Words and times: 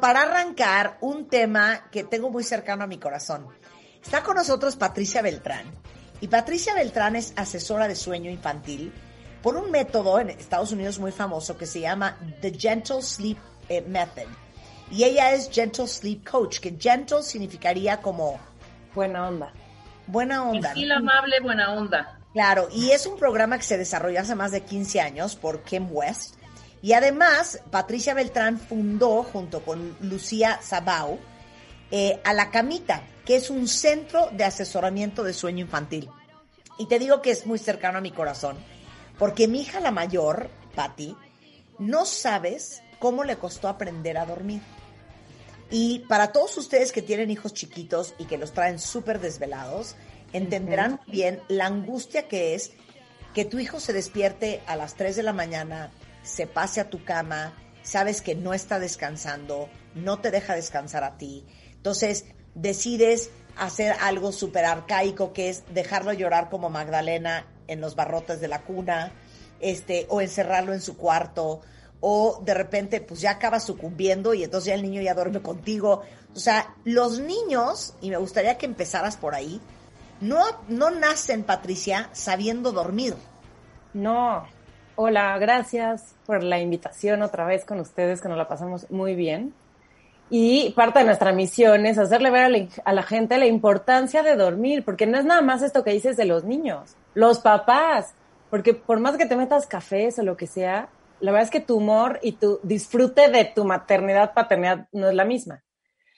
Para 0.00 0.22
arrancar, 0.22 0.96
un 1.02 1.28
tema 1.28 1.90
que 1.90 2.04
tengo 2.04 2.30
muy 2.30 2.42
cercano 2.42 2.84
a 2.84 2.86
mi 2.86 2.98
corazón. 2.98 3.46
Está 4.02 4.22
con 4.22 4.36
nosotros 4.36 4.76
Patricia 4.76 5.20
Beltrán. 5.20 5.66
Y 6.20 6.28
Patricia 6.28 6.74
Beltrán 6.74 7.16
es 7.16 7.32
asesora 7.36 7.86
de 7.86 7.94
sueño 7.94 8.30
infantil 8.30 8.92
por 9.42 9.56
un 9.56 9.70
método 9.70 10.18
en 10.18 10.30
Estados 10.30 10.72
Unidos 10.72 10.98
muy 10.98 11.12
famoso 11.12 11.56
que 11.56 11.66
se 11.66 11.80
llama 11.80 12.18
The 12.40 12.52
Gentle 12.58 13.02
Sleep 13.02 13.38
eh, 13.68 13.82
Method. 13.82 14.28
Y 14.90 15.04
ella 15.04 15.32
es 15.32 15.50
Gentle 15.50 15.86
Sleep 15.86 16.28
Coach, 16.28 16.58
que 16.60 16.76
gentle 16.78 17.22
significaría 17.22 18.00
como 18.00 18.40
Buena 18.94 19.28
onda. 19.28 19.52
buena 20.06 20.42
onda. 20.42 20.60
Tranquila, 20.60 20.96
amable, 20.96 21.40
buena 21.40 21.72
onda. 21.74 22.18
Claro, 22.32 22.68
y 22.72 22.90
es 22.90 23.06
un 23.06 23.18
programa 23.18 23.56
que 23.56 23.64
se 23.64 23.78
desarrolló 23.78 24.20
hace 24.20 24.34
más 24.34 24.50
de 24.50 24.62
15 24.62 25.00
años 25.00 25.36
por 25.36 25.62
Kim 25.62 25.88
West. 25.90 26.39
Y 26.82 26.94
además, 26.94 27.60
Patricia 27.70 28.14
Beltrán 28.14 28.58
fundó, 28.58 29.22
junto 29.22 29.62
con 29.62 29.96
Lucía 30.00 30.60
Sabau, 30.62 31.18
eh, 31.90 32.20
a 32.24 32.32
La 32.32 32.50
Camita, 32.50 33.02
que 33.24 33.36
es 33.36 33.50
un 33.50 33.68
centro 33.68 34.28
de 34.32 34.44
asesoramiento 34.44 35.22
de 35.22 35.34
sueño 35.34 35.64
infantil. 35.64 36.08
Y 36.78 36.86
te 36.86 36.98
digo 36.98 37.20
que 37.20 37.30
es 37.30 37.46
muy 37.46 37.58
cercano 37.58 37.98
a 37.98 38.00
mi 38.00 38.10
corazón, 38.10 38.56
porque 39.18 39.48
mi 39.48 39.60
hija 39.60 39.80
la 39.80 39.90
mayor, 39.90 40.50
Patti, 40.74 41.14
no 41.78 42.06
sabes 42.06 42.82
cómo 42.98 43.24
le 43.24 43.36
costó 43.36 43.68
aprender 43.68 44.16
a 44.16 44.26
dormir. 44.26 44.62
Y 45.70 46.00
para 46.08 46.32
todos 46.32 46.56
ustedes 46.56 46.92
que 46.92 47.02
tienen 47.02 47.30
hijos 47.30 47.54
chiquitos 47.54 48.14
y 48.18 48.24
que 48.24 48.38
los 48.38 48.52
traen 48.52 48.78
súper 48.78 49.20
desvelados, 49.20 49.96
entenderán 50.32 51.00
bien 51.06 51.40
la 51.48 51.66
angustia 51.66 52.28
que 52.28 52.54
es 52.54 52.72
que 53.34 53.44
tu 53.44 53.58
hijo 53.58 53.78
se 53.78 53.92
despierte 53.92 54.62
a 54.66 54.76
las 54.76 54.94
3 54.94 55.16
de 55.16 55.22
la 55.22 55.32
mañana, 55.32 55.90
se 56.22 56.46
pase 56.46 56.80
a 56.80 56.90
tu 56.90 57.04
cama, 57.04 57.54
sabes 57.82 58.22
que 58.22 58.34
no 58.34 58.54
está 58.54 58.78
descansando, 58.78 59.68
no 59.94 60.20
te 60.20 60.30
deja 60.30 60.54
descansar 60.54 61.04
a 61.04 61.16
ti. 61.16 61.46
Entonces 61.72 62.26
decides 62.54 63.30
hacer 63.56 63.94
algo 64.00 64.32
súper 64.32 64.64
arcaico 64.64 65.32
que 65.32 65.48
es 65.48 65.64
dejarlo 65.72 66.12
llorar 66.12 66.50
como 66.50 66.70
Magdalena 66.70 67.46
en 67.66 67.80
los 67.80 67.94
barrotes 67.94 68.40
de 68.40 68.48
la 68.48 68.62
cuna, 68.62 69.12
este, 69.60 70.06
o 70.08 70.20
encerrarlo 70.20 70.72
en 70.72 70.80
su 70.80 70.96
cuarto, 70.96 71.60
o 72.00 72.40
de 72.44 72.54
repente 72.54 73.00
pues 73.00 73.20
ya 73.20 73.32
acaba 73.32 73.60
sucumbiendo 73.60 74.32
y 74.34 74.42
entonces 74.42 74.68
ya 74.68 74.74
el 74.74 74.82
niño 74.82 75.02
ya 75.02 75.14
duerme 75.14 75.42
contigo. 75.42 76.02
O 76.34 76.38
sea, 76.38 76.74
los 76.84 77.20
niños, 77.20 77.94
y 78.00 78.10
me 78.10 78.16
gustaría 78.16 78.56
que 78.56 78.66
empezaras 78.66 79.16
por 79.16 79.34
ahí, 79.34 79.60
no, 80.20 80.44
no 80.68 80.90
nacen, 80.90 81.44
Patricia, 81.44 82.10
sabiendo 82.12 82.72
dormir. 82.72 83.14
No. 83.92 84.46
Hola, 85.02 85.38
gracias 85.38 86.14
por 86.26 86.42
la 86.42 86.58
invitación 86.58 87.22
otra 87.22 87.46
vez 87.46 87.64
con 87.64 87.80
ustedes, 87.80 88.20
que 88.20 88.28
nos 88.28 88.36
la 88.36 88.48
pasamos 88.48 88.90
muy 88.90 89.14
bien. 89.14 89.54
Y 90.28 90.74
parte 90.76 90.98
de 90.98 91.06
nuestra 91.06 91.32
misión 91.32 91.86
es 91.86 91.96
hacerle 91.96 92.30
ver 92.30 92.42
a 92.42 92.48
la, 92.50 92.68
a 92.84 92.92
la 92.92 93.02
gente 93.02 93.38
la 93.38 93.46
importancia 93.46 94.22
de 94.22 94.36
dormir, 94.36 94.84
porque 94.84 95.06
no 95.06 95.16
es 95.16 95.24
nada 95.24 95.40
más 95.40 95.62
esto 95.62 95.84
que 95.84 95.92
dices 95.92 96.18
de 96.18 96.26
los 96.26 96.44
niños, 96.44 96.96
los 97.14 97.38
papás, 97.38 98.12
porque 98.50 98.74
por 98.74 99.00
más 99.00 99.16
que 99.16 99.24
te 99.24 99.36
metas 99.36 99.66
cafés 99.66 100.18
o 100.18 100.22
lo 100.22 100.36
que 100.36 100.46
sea, 100.46 100.90
la 101.20 101.32
verdad 101.32 101.46
es 101.46 101.50
que 101.50 101.60
tu 101.60 101.78
humor 101.78 102.18
y 102.22 102.32
tu 102.32 102.60
disfrute 102.62 103.30
de 103.30 103.46
tu 103.46 103.64
maternidad, 103.64 104.34
paternidad 104.34 104.86
no 104.92 105.08
es 105.08 105.14
la 105.14 105.24
misma. 105.24 105.64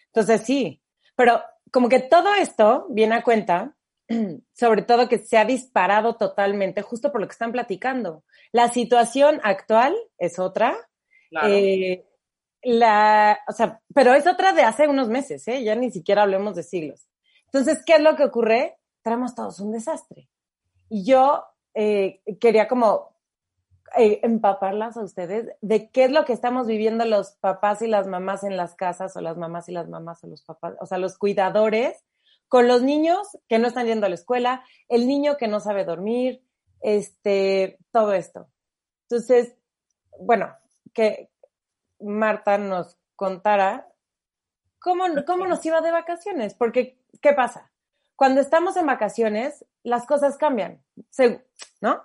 Entonces 0.07 0.41
sí, 0.41 0.83
pero 1.15 1.41
como 1.71 1.89
que 1.89 2.01
todo 2.01 2.35
esto 2.35 2.89
viene 2.91 3.15
a 3.15 3.23
cuenta, 3.23 3.77
sobre 4.53 4.83
todo 4.83 5.09
que 5.09 5.19
se 5.19 5.39
ha 5.39 5.45
disparado 5.45 6.17
totalmente 6.17 6.83
justo 6.83 7.13
por 7.13 7.21
lo 7.21 7.27
que 7.27 7.33
están 7.33 7.53
platicando. 7.53 8.25
La 8.53 8.69
situación 8.69 9.41
actual 9.43 9.95
es 10.19 10.39
otra. 10.39 10.77
Claro. 11.31 11.49
Eh, 11.49 12.05
la, 12.63 13.41
o 13.49 13.53
sea, 13.53 13.81
pero 13.95 14.15
es 14.15 14.27
otra 14.27 14.53
de 14.53 14.63
hace 14.63 14.87
unos 14.87 15.09
meses, 15.09 15.47
¿eh? 15.49 15.65
Ya 15.65 15.75
ni 15.75 15.91
siquiera 15.91 16.23
hablemos 16.23 16.55
de 16.55 16.63
siglos. 16.63 17.09
Entonces, 17.47 17.83
¿qué 17.85 17.95
es 17.95 18.01
lo 18.01 18.17
que 18.17 18.25
ocurre? 18.25 18.79
Traemos 19.03 19.35
todos 19.35 19.59
un 19.61 19.73
desastre. 19.73 20.29
Y 20.89 21.05
yo 21.05 21.45
eh, 21.75 22.21
quería 22.41 22.69
como 22.69 23.13
eh, 23.97 24.21
empaparlas 24.23 24.97
a 24.97 25.03
ustedes 25.03 25.55
de 25.61 25.91
qué 25.91 26.05
es 26.05 26.11
lo 26.11 26.25
que 26.25 26.33
estamos 26.33 26.67
viviendo 26.67 27.05
los 27.05 27.33
papás 27.33 27.83
y 27.83 27.89
las 27.89 28.07
mamás 28.07 28.45
en 28.45 28.57
las 28.57 28.75
casas, 28.75 29.17
o 29.17 29.21
las 29.21 29.37
mamás 29.37 29.69
y 29.69 29.73
las 29.73 29.89
mamás 29.89 30.25
o 30.25 30.29
los 30.29 30.43
papás, 30.43 30.75
o 30.81 30.87
sea, 30.87 30.99
los 30.99 31.19
cuidadores, 31.19 32.03
con 32.53 32.69
los 32.69 32.83
niños 32.83 33.39
que 33.49 33.59
no 33.59 33.69
están 33.69 33.87
yendo 33.87 34.05
a 34.05 34.11
la 34.11 34.15
escuela, 34.15 34.63
el 34.91 35.09
niño 35.09 35.39
que 35.39 35.49
no 35.49 35.59
sabe 35.59 35.87
dormir, 35.87 36.43
este, 36.83 37.79
todo 37.93 38.13
esto. 38.13 38.47
Entonces, 39.09 39.55
bueno, 40.21 40.55
que 40.93 41.31
Marta 41.99 42.59
nos 42.59 42.99
contara 43.17 43.89
cómo, 44.79 45.07
cómo 45.27 45.47
nos 45.47 45.65
iba 45.65 45.81
de 45.81 45.93
vacaciones, 45.93 46.53
porque, 46.53 46.99
¿qué 47.23 47.33
pasa? 47.33 47.73
Cuando 48.17 48.43
estamos 48.43 48.77
en 48.77 48.85
vacaciones, 48.85 49.65
las 49.83 50.05
cosas 50.05 50.37
cambian, 50.37 50.83
¿no? 51.81 52.03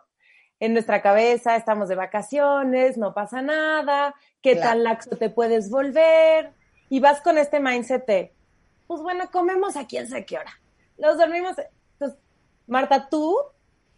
En 0.61 0.71
nuestra 0.71 1.01
cabeza 1.01 1.57
estamos 1.57 1.89
de 1.89 1.95
vacaciones, 1.95 2.97
no 2.97 3.13
pasa 3.13 3.41
nada, 3.41 4.15
qué 4.41 4.53
Claro. 4.53 4.69
tan 4.69 4.83
laxo 4.85 5.17
te 5.17 5.29
puedes 5.29 5.69
volver, 5.69 6.53
y 6.87 7.01
vas 7.01 7.19
con 7.19 7.37
este 7.37 7.59
mindset 7.59 8.05
de, 8.05 8.36
pues 8.87 9.01
bueno, 9.01 9.29
comemos 9.31 9.75
a 9.75 9.85
quién 9.85 10.07
sé 10.07 10.25
qué 10.25 10.37
hora, 10.37 10.51
los 10.97 11.17
dormimos. 11.17 11.55
Entonces, 11.93 12.17
Marta, 12.67 13.09
tú 13.09 13.35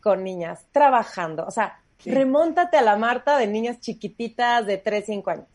con 0.01 0.23
niñas, 0.23 0.65
trabajando, 0.71 1.45
o 1.45 1.51
sea, 1.51 1.81
remóntate 2.05 2.77
a 2.77 2.81
la 2.81 2.95
Marta 2.95 3.37
de 3.37 3.47
niñas 3.47 3.79
chiquititas 3.79 4.65
de 4.65 4.77
3, 4.77 5.05
5 5.05 5.29
años. 5.31 5.47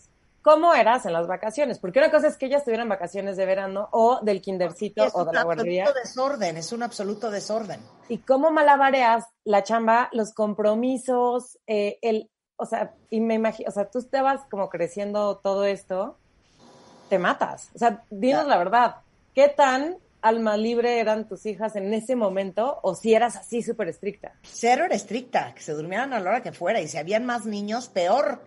¿Cómo 0.43 0.75
eras 0.75 1.07
en 1.07 1.15
las 1.15 1.27
vacaciones? 1.27 1.79
Porque 1.79 1.99
una 2.01 2.11
cosa 2.11 2.27
es 2.29 2.37
que 2.37 2.45
ellas 2.45 2.65
tuvieran 2.65 2.87
vacaciones 2.87 3.39
de 3.39 3.47
verano 3.47 3.89
o 3.93 4.21
del 4.21 4.43
kindercito 4.43 5.05
Es 5.05 5.15
o 5.15 5.21
un 5.23 5.27
de 5.29 5.33
la 5.33 5.43
guardería. 5.43 5.85
absoluto 5.85 6.07
desorden, 6.07 6.57
es 6.59 6.73
un 6.73 6.83
absoluto 6.83 7.31
desorden. 7.31 7.81
Y 8.11 8.19
cómo 8.19 8.51
malabareas 8.51 9.25
la 9.45 9.63
chamba, 9.63 10.11
los 10.13 10.35
compromisos, 10.35 11.59
eh, 11.67 11.99
el, 12.03 12.31
o 12.57 12.67
sea, 12.67 12.93
y 13.09 13.21
me 13.21 13.35
imagino, 13.35 13.71
o 13.71 13.73
sea, 13.73 13.89
tú 13.91 13.99
estabas 13.99 14.43
como 14.51 14.69
creciendo 14.69 15.39
todo 15.39 15.65
esto, 15.65 16.19
te 17.09 17.19
matas. 17.19 17.71
O 17.75 17.79
sea, 17.79 18.05
dinos 18.11 18.45
Claro. 18.45 18.49
la 18.51 18.59
verdad, 18.59 18.97
¿qué 19.35 19.49
tan 19.49 19.99
alma 20.23 20.57
libre 20.57 21.01
eran 21.01 21.29
tus 21.29 21.45
hijas 21.45 21.77
en 21.77 21.93
ese 21.93 22.17
momento 22.17 22.79
o 22.83 22.95
si 22.95 23.15
eras 23.15 23.37
así 23.37 23.63
súper 23.63 23.89
estricta? 23.89 24.33
Cero 24.43 24.85
era 24.85 24.95
estricta, 24.95 25.53
que 25.55 25.61
se 25.61 25.73
durmieran 25.73 26.13
a 26.13 26.21
la 26.21 26.31
hora 26.31 26.43
que 26.43 26.53
fuera, 26.53 26.81
y 26.81 26.89
si 26.89 26.97
habían 26.97 27.27
más 27.27 27.45
niños, 27.45 27.89
peor. 27.89 28.43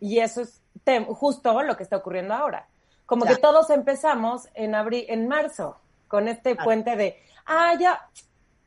Y 0.00 0.18
eso 0.18 0.42
es 0.42 0.60
justo 1.08 1.62
lo 1.62 1.76
que 1.76 1.82
está 1.82 1.96
ocurriendo 1.96 2.34
ahora. 2.34 2.68
Como 3.06 3.24
que 3.24 3.36
todos 3.36 3.70
empezamos 3.70 4.48
en 4.54 4.74
abril, 4.74 5.04
en 5.08 5.28
marzo, 5.28 5.78
con 6.08 6.28
este 6.28 6.56
puente 6.56 6.96
de, 6.96 7.18
ah, 7.46 7.74
ya, 7.78 8.08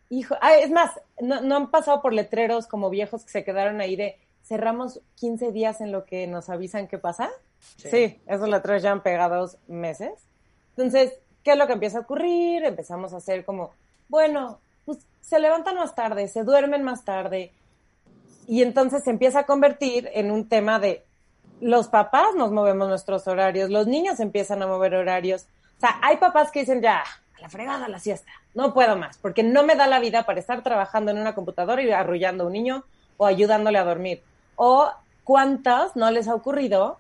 hijo, 0.10 0.36
ah, 0.42 0.56
es 0.56 0.72
más, 0.72 0.92
no, 1.20 1.42
no 1.42 1.56
han 1.56 1.72
pasado 1.72 2.02
por 2.02 2.14
letreros 2.14 2.68
como 2.68 2.90
viejos 2.90 3.24
que 3.24 3.32
se 3.32 3.44
quedaron 3.44 3.82
ahí 3.82 3.96
de, 3.96 4.20
cerramos 4.44 5.02
15 5.16 5.52
días 5.52 5.82
en 5.82 5.92
lo 5.92 6.06
que 6.06 6.26
nos 6.28 6.50
avisan 6.50 6.88
qué 6.88 6.98
pasa. 6.98 7.30
Sí. 7.76 7.90
Sí, 7.90 8.22
esos 8.26 8.48
letreros 8.48 8.82
ya 8.82 8.92
han 8.92 9.04
pegado 9.04 9.50
meses. 9.68 10.12
Entonces, 10.76 11.14
¿qué 11.44 11.52
es 11.52 11.58
lo 11.58 11.68
que 11.68 11.74
empieza 11.74 12.00
a 12.00 12.02
ocurrir? 12.02 12.64
Empezamos 12.64 13.14
a 13.14 13.18
hacer 13.18 13.46
como, 13.46 13.72
bueno, 14.10 14.60
pues 14.86 15.00
se 15.22 15.40
levantan 15.40 15.76
más 15.76 15.94
tarde, 15.96 16.28
se 16.28 16.44
duermen 16.44 16.84
más 16.84 17.04
tarde. 17.04 17.52
Y 18.48 18.62
entonces 18.62 19.04
se 19.04 19.10
empieza 19.10 19.40
a 19.40 19.46
convertir 19.46 20.10
en 20.14 20.32
un 20.32 20.48
tema 20.48 20.80
de 20.80 21.04
los 21.60 21.88
papás 21.88 22.36
nos 22.36 22.52
movemos 22.52 22.88
nuestros 22.88 23.28
horarios, 23.28 23.70
los 23.70 23.88
niños 23.88 24.20
empiezan 24.20 24.62
a 24.62 24.68
mover 24.68 24.96
horarios. 24.96 25.48
O 25.78 25.80
sea, 25.80 26.00
hay 26.02 26.18
papás 26.18 26.52
que 26.52 26.62
dicen 26.62 26.82
ya, 26.82 27.00
a 27.02 27.42
la 27.42 27.50
fregada 27.50 27.88
la 27.88 28.00
siesta, 28.00 28.32
no 28.54 28.74
puedo 28.74 28.96
más, 28.96 29.18
porque 29.18 29.44
no 29.44 29.64
me 29.64 29.76
da 29.76 29.88
la 29.88 30.00
vida 30.00 30.26
para 30.26 30.40
estar 30.40 30.64
trabajando 30.64 31.12
en 31.12 31.18
una 31.18 31.36
computadora 31.36 31.82
y 31.82 31.92
arrullando 31.92 32.44
a 32.44 32.48
un 32.48 32.54
niño 32.54 32.84
o 33.18 33.26
ayudándole 33.26 33.78
a 33.78 33.84
dormir. 33.84 34.22
O 34.56 34.92
cuántas 35.24 35.96
no 35.96 36.10
les 36.12 36.28
ha 36.28 36.36
ocurrido 36.36 36.98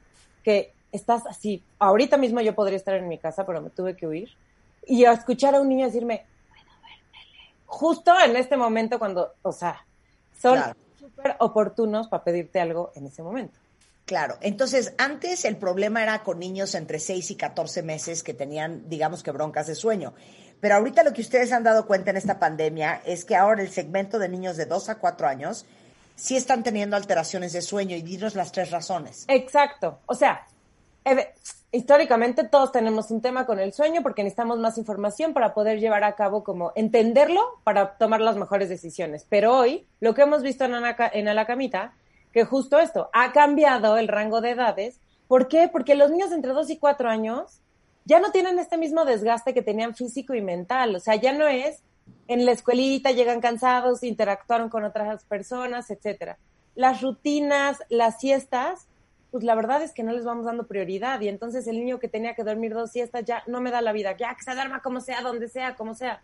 que 0.47 0.71
estás 0.94 1.25
así, 1.25 1.61
ahorita 1.77 2.15
mismo 2.15 2.39
yo 2.39 2.55
podría 2.55 2.77
estar 2.77 2.95
en 2.95 3.09
mi 3.09 3.17
casa, 3.17 3.45
pero 3.45 3.59
me 3.59 3.69
tuve 3.69 3.97
que 3.97 4.07
huir, 4.07 4.29
y 4.85 5.03
a 5.03 5.11
escuchar 5.11 5.53
a 5.55 5.59
un 5.59 5.67
niño 5.67 5.88
decirme, 5.88 6.23
justo 7.65 8.13
en 8.23 8.38
este 8.38 8.55
momento 8.55 8.97
cuando, 8.97 9.33
o 9.41 9.51
sea, 9.51 9.85
son 10.41 10.53
Claro. 10.55 10.79
súper 10.97 11.35
oportunos 11.39 12.07
para 12.07 12.23
pedirte 12.23 12.61
algo 12.61 12.94
en 12.95 13.07
ese 13.07 13.23
momento. 13.23 13.59
Claro, 14.05 14.38
entonces 14.39 14.94
antes 14.97 15.44
el 15.44 15.57
problema 15.57 16.01
era 16.01 16.23
con 16.23 16.39
niños 16.39 16.75
entre 16.75 16.99
6 16.99 17.29
y 17.31 17.35
14 17.35 17.83
meses 17.83 18.23
que 18.23 18.33
tenían, 18.33 18.88
digamos 18.88 19.23
que 19.23 19.31
broncas 19.31 19.67
de 19.67 19.75
sueño. 19.75 20.13
Pero 20.61 20.75
ahorita 20.75 21.03
lo 21.03 21.11
que 21.11 21.19
ustedes 21.19 21.51
han 21.51 21.63
dado 21.63 21.85
cuenta 21.88 22.11
en 22.11 22.15
esta 22.15 22.39
pandemia 22.39 23.01
es 23.05 23.25
que 23.25 23.35
ahora 23.35 23.61
el 23.61 23.69
segmento 23.69 24.17
de 24.17 24.29
niños 24.29 24.55
de 24.55 24.65
2 24.65 24.88
a 24.88 24.95
4 24.95 25.27
años 25.27 25.65
sí 26.17 26.35
están 26.35 26.63
teniendo 26.63 26.97
alteraciones 26.97 27.53
de 27.53 27.61
sueño 27.61 27.95
y 27.95 28.01
dinos 28.01 28.35
las 28.35 28.51
tres 28.51 28.71
razones. 28.71 29.23
Exacto. 29.29 29.99
O 30.07 30.15
sea, 30.15 30.45
históricamente 31.71 32.43
todos 32.43 32.71
tenemos 32.71 33.11
un 33.11 33.21
tema 33.21 33.45
con 33.45 33.59
el 33.59 33.71
sueño 33.71 34.01
porque 34.01 34.23
necesitamos 34.23 34.57
más 34.57 34.77
información 34.77 35.33
para 35.33 35.53
poder 35.53 35.79
llevar 35.79 36.03
a 36.03 36.15
cabo 36.15 36.43
como 36.43 36.73
entenderlo 36.75 37.41
para 37.63 37.97
tomar 37.97 38.19
las 38.19 38.35
mejores 38.35 38.67
decisiones. 38.67 39.25
Pero 39.29 39.55
hoy 39.55 39.87
lo 39.99 40.13
que 40.13 40.23
hemos 40.23 40.41
visto 40.41 40.65
en, 40.65 40.73
en 40.73 41.35
la 41.35 41.45
camita, 41.45 41.93
que 42.33 42.43
justo 42.43 42.79
esto, 42.79 43.09
ha 43.13 43.31
cambiado 43.31 43.97
el 43.97 44.07
rango 44.07 44.41
de 44.41 44.51
edades. 44.51 44.99
¿Por 45.27 45.47
qué? 45.47 45.69
Porque 45.71 45.95
los 45.95 46.11
niños 46.11 46.31
entre 46.31 46.51
2 46.51 46.69
y 46.71 46.77
4 46.77 47.09
años 47.09 47.61
ya 48.05 48.19
no 48.19 48.31
tienen 48.31 48.57
este 48.57 48.77
mismo 48.77 49.05
desgaste 49.05 49.53
que 49.53 49.61
tenían 49.61 49.93
físico 49.93 50.33
y 50.33 50.41
mental. 50.41 50.95
O 50.95 50.99
sea, 50.99 51.15
ya 51.15 51.33
no 51.33 51.47
es 51.47 51.83
en 52.27 52.45
la 52.45 52.51
escuelita, 52.51 53.12
llegan 53.12 53.41
cansados, 53.41 54.03
interactuaron 54.03 54.69
con 54.69 54.83
otras 54.83 55.24
personas, 55.25 55.89
etcétera. 55.89 56.38
Las 56.75 57.01
rutinas, 57.01 57.79
las 57.89 58.19
siestas, 58.19 58.88
pues 59.31 59.44
la 59.44 59.56
verdad 59.56 59.81
es 59.81 59.94
que 59.94 60.03
no 60.03 60.12
les 60.12 60.25
vamos 60.25 60.45
dando 60.45 60.68
prioridad. 60.68 61.21
Y 61.21 61.27
entonces 61.27 61.68
el 61.68 61.79
niño 61.79 62.00
que 62.00 62.07
tenía 62.07 62.35
que 62.35 62.44
dormir 62.44 62.74
dos 62.74 62.91
siestas 62.91 63.25
ya 63.25 63.44
no 63.47 63.62
me 63.62 63.71
da 63.71 63.81
la 63.81 63.94
vida, 63.94 64.15
ya 64.18 64.35
que 64.35 64.44
se 64.44 64.53
duerma 64.53 64.81
como 64.81 65.01
sea, 65.01 65.21
donde 65.21 65.47
sea, 65.47 65.75
como 65.75 65.95
sea. 65.95 66.21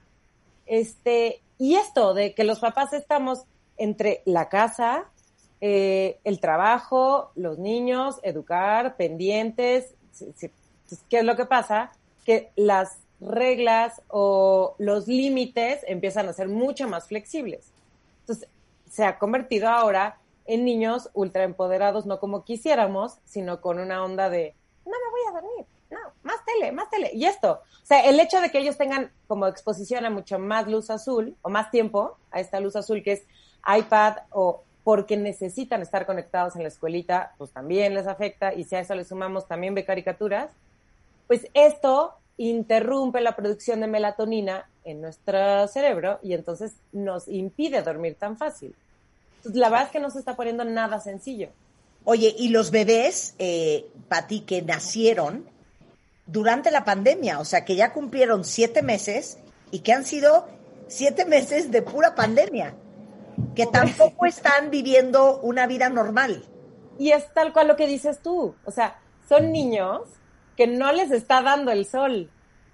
Este, 0.65 1.41
y 1.57 1.75
esto 1.75 2.13
de 2.13 2.33
que 2.33 2.43
los 2.43 2.59
papás 2.59 2.93
estamos 2.93 3.45
entre 3.77 4.21
la 4.25 4.49
casa, 4.49 5.05
eh, 5.61 6.19
el 6.23 6.39
trabajo, 6.39 7.31
los 7.35 7.57
niños, 7.57 8.19
educar, 8.23 8.95
pendientes. 8.95 9.95
¿Qué 11.09 11.19
es 11.19 11.23
lo 11.23 11.35
que 11.35 11.45
pasa? 11.45 11.91
Que 12.25 12.51
las 12.55 12.97
reglas 13.19 14.01
o 14.07 14.75
los 14.77 15.07
límites 15.07 15.81
empiezan 15.87 16.27
a 16.27 16.33
ser 16.33 16.49
mucho 16.49 16.87
más 16.87 17.07
flexibles. 17.07 17.71
Entonces, 18.21 18.49
se 18.89 19.03
ha 19.05 19.17
convertido 19.17 19.69
ahora 19.69 20.19
en 20.45 20.65
niños 20.65 21.09
ultra 21.13 21.43
empoderados, 21.43 22.05
no 22.05 22.19
como 22.19 22.43
quisiéramos, 22.43 23.17
sino 23.25 23.61
con 23.61 23.79
una 23.79 24.03
onda 24.03 24.29
de, 24.29 24.55
no 24.85 24.91
me 24.91 25.11
voy 25.11 25.21
a 25.29 25.41
dormir, 25.41 25.65
no, 25.89 25.99
más 26.23 26.43
tele, 26.45 26.71
más 26.71 26.89
tele. 26.89 27.11
Y 27.13 27.25
esto, 27.25 27.61
o 27.81 27.85
sea, 27.85 28.01
el 28.01 28.19
hecho 28.19 28.41
de 28.41 28.51
que 28.51 28.59
ellos 28.59 28.77
tengan 28.77 29.11
como 29.27 29.47
exposición 29.47 30.05
a 30.05 30.09
mucho 30.09 30.39
más 30.39 30.67
luz 30.67 30.89
azul 30.89 31.35
o 31.41 31.49
más 31.49 31.71
tiempo 31.71 32.17
a 32.31 32.39
esta 32.39 32.59
luz 32.59 32.75
azul 32.75 33.03
que 33.03 33.13
es 33.13 33.23
iPad 33.65 34.17
o 34.31 34.63
porque 34.83 35.15
necesitan 35.15 35.81
estar 35.81 36.05
conectados 36.05 36.55
en 36.55 36.63
la 36.63 36.67
escuelita, 36.67 37.33
pues 37.37 37.51
también 37.51 37.93
les 37.93 38.05
afecta 38.05 38.53
y 38.53 38.65
si 38.65 38.75
a 38.75 38.81
eso 38.81 38.95
le 38.95 39.05
sumamos 39.05 39.47
también 39.47 39.73
ve 39.73 39.85
caricaturas, 39.85 40.51
pues 41.27 41.47
esto 41.53 42.15
interrumpe 42.37 43.21
la 43.21 43.35
producción 43.35 43.81
de 43.81 43.87
melatonina 43.87 44.69
en 44.83 45.01
nuestro 45.01 45.67
cerebro 45.67 46.19
y 46.23 46.33
entonces 46.33 46.73
nos 46.91 47.27
impide 47.27 47.81
dormir 47.81 48.15
tan 48.15 48.37
fácil. 48.37 48.75
Entonces, 49.37 49.59
la 49.59 49.69
verdad 49.69 49.87
es 49.87 49.91
que 49.91 49.99
no 49.99 50.09
se 50.09 50.19
está 50.19 50.35
poniendo 50.35 50.63
nada 50.65 50.99
sencillo. 50.99 51.49
Oye, 52.05 52.33
y 52.37 52.49
los 52.49 52.71
bebés, 52.71 53.35
eh, 53.39 53.85
Pati, 54.09 54.41
que 54.41 54.61
nacieron 54.61 55.45
durante 56.25 56.71
la 56.71 56.83
pandemia, 56.83 57.39
o 57.39 57.45
sea, 57.45 57.65
que 57.65 57.75
ya 57.75 57.93
cumplieron 57.93 58.43
siete 58.43 58.81
meses 58.81 59.37
y 59.71 59.79
que 59.79 59.93
han 59.93 60.05
sido 60.05 60.47
siete 60.87 61.25
meses 61.25 61.71
de 61.71 61.81
pura 61.81 62.15
pandemia, 62.15 62.75
que 63.55 63.65
tampoco 63.67 64.25
están 64.25 64.69
viviendo 64.69 65.39
una 65.41 65.65
vida 65.67 65.89
normal. 65.89 66.43
Y 66.99 67.11
es 67.11 67.33
tal 67.33 67.53
cual 67.53 67.67
lo 67.67 67.75
que 67.75 67.87
dices 67.87 68.19
tú, 68.21 68.55
o 68.65 68.71
sea, 68.71 68.99
son 69.27 69.51
niños 69.51 70.01
que 70.55 70.67
no 70.67 70.91
les 70.91 71.11
está 71.11 71.41
dando 71.41 71.71
el 71.71 71.85
sol. 71.85 72.29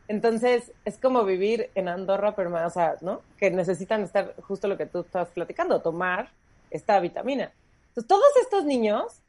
Entonces, 0.08 0.72
es 0.86 0.98
como 0.98 1.24
vivir 1.24 1.70
en 1.76 1.88
Andorra, 1.88 2.36
pero 2.36 2.50
más, 2.50 2.66
o 2.66 2.74
sea, 2.74 2.96
¿no? 3.02 3.22
Que 3.38 3.52
necesitan 3.52 4.04
estar 4.04 4.34
justo 4.42 4.68
lo 4.68 4.78
que 4.78 4.88
tú 4.88 5.02
estás 5.02 5.30
platicando, 5.30 5.82
tomar 5.82 6.30
esta 6.72 7.00
vitamina. 7.00 7.52
Entonces, 7.90 8.08
todos 8.08 8.32
estos 8.42 8.66
niños, 8.66 9.22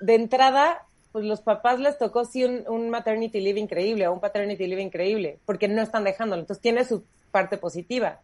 de 0.00 0.14
entrada, 0.14 0.84
pues 1.12 1.24
los 1.24 1.40
papás 1.40 1.80
les 1.80 1.96
tocó 1.96 2.26
sí 2.26 2.44
un, 2.44 2.90
maternity 2.90 3.40
leave 3.40 3.60
increíble 3.60 4.06
o 4.06 4.12
un 4.12 4.20
paternity 4.20 4.66
leave 4.66 4.82
increíble, 4.82 5.38
porque 5.46 5.68
no 5.68 5.80
están 5.80 6.04
dejándolo. 6.04 6.42
Entonces, 6.42 6.60
tiene 6.60 6.84
su 6.84 7.04
parte 7.30 7.56
positiva. 7.56 8.20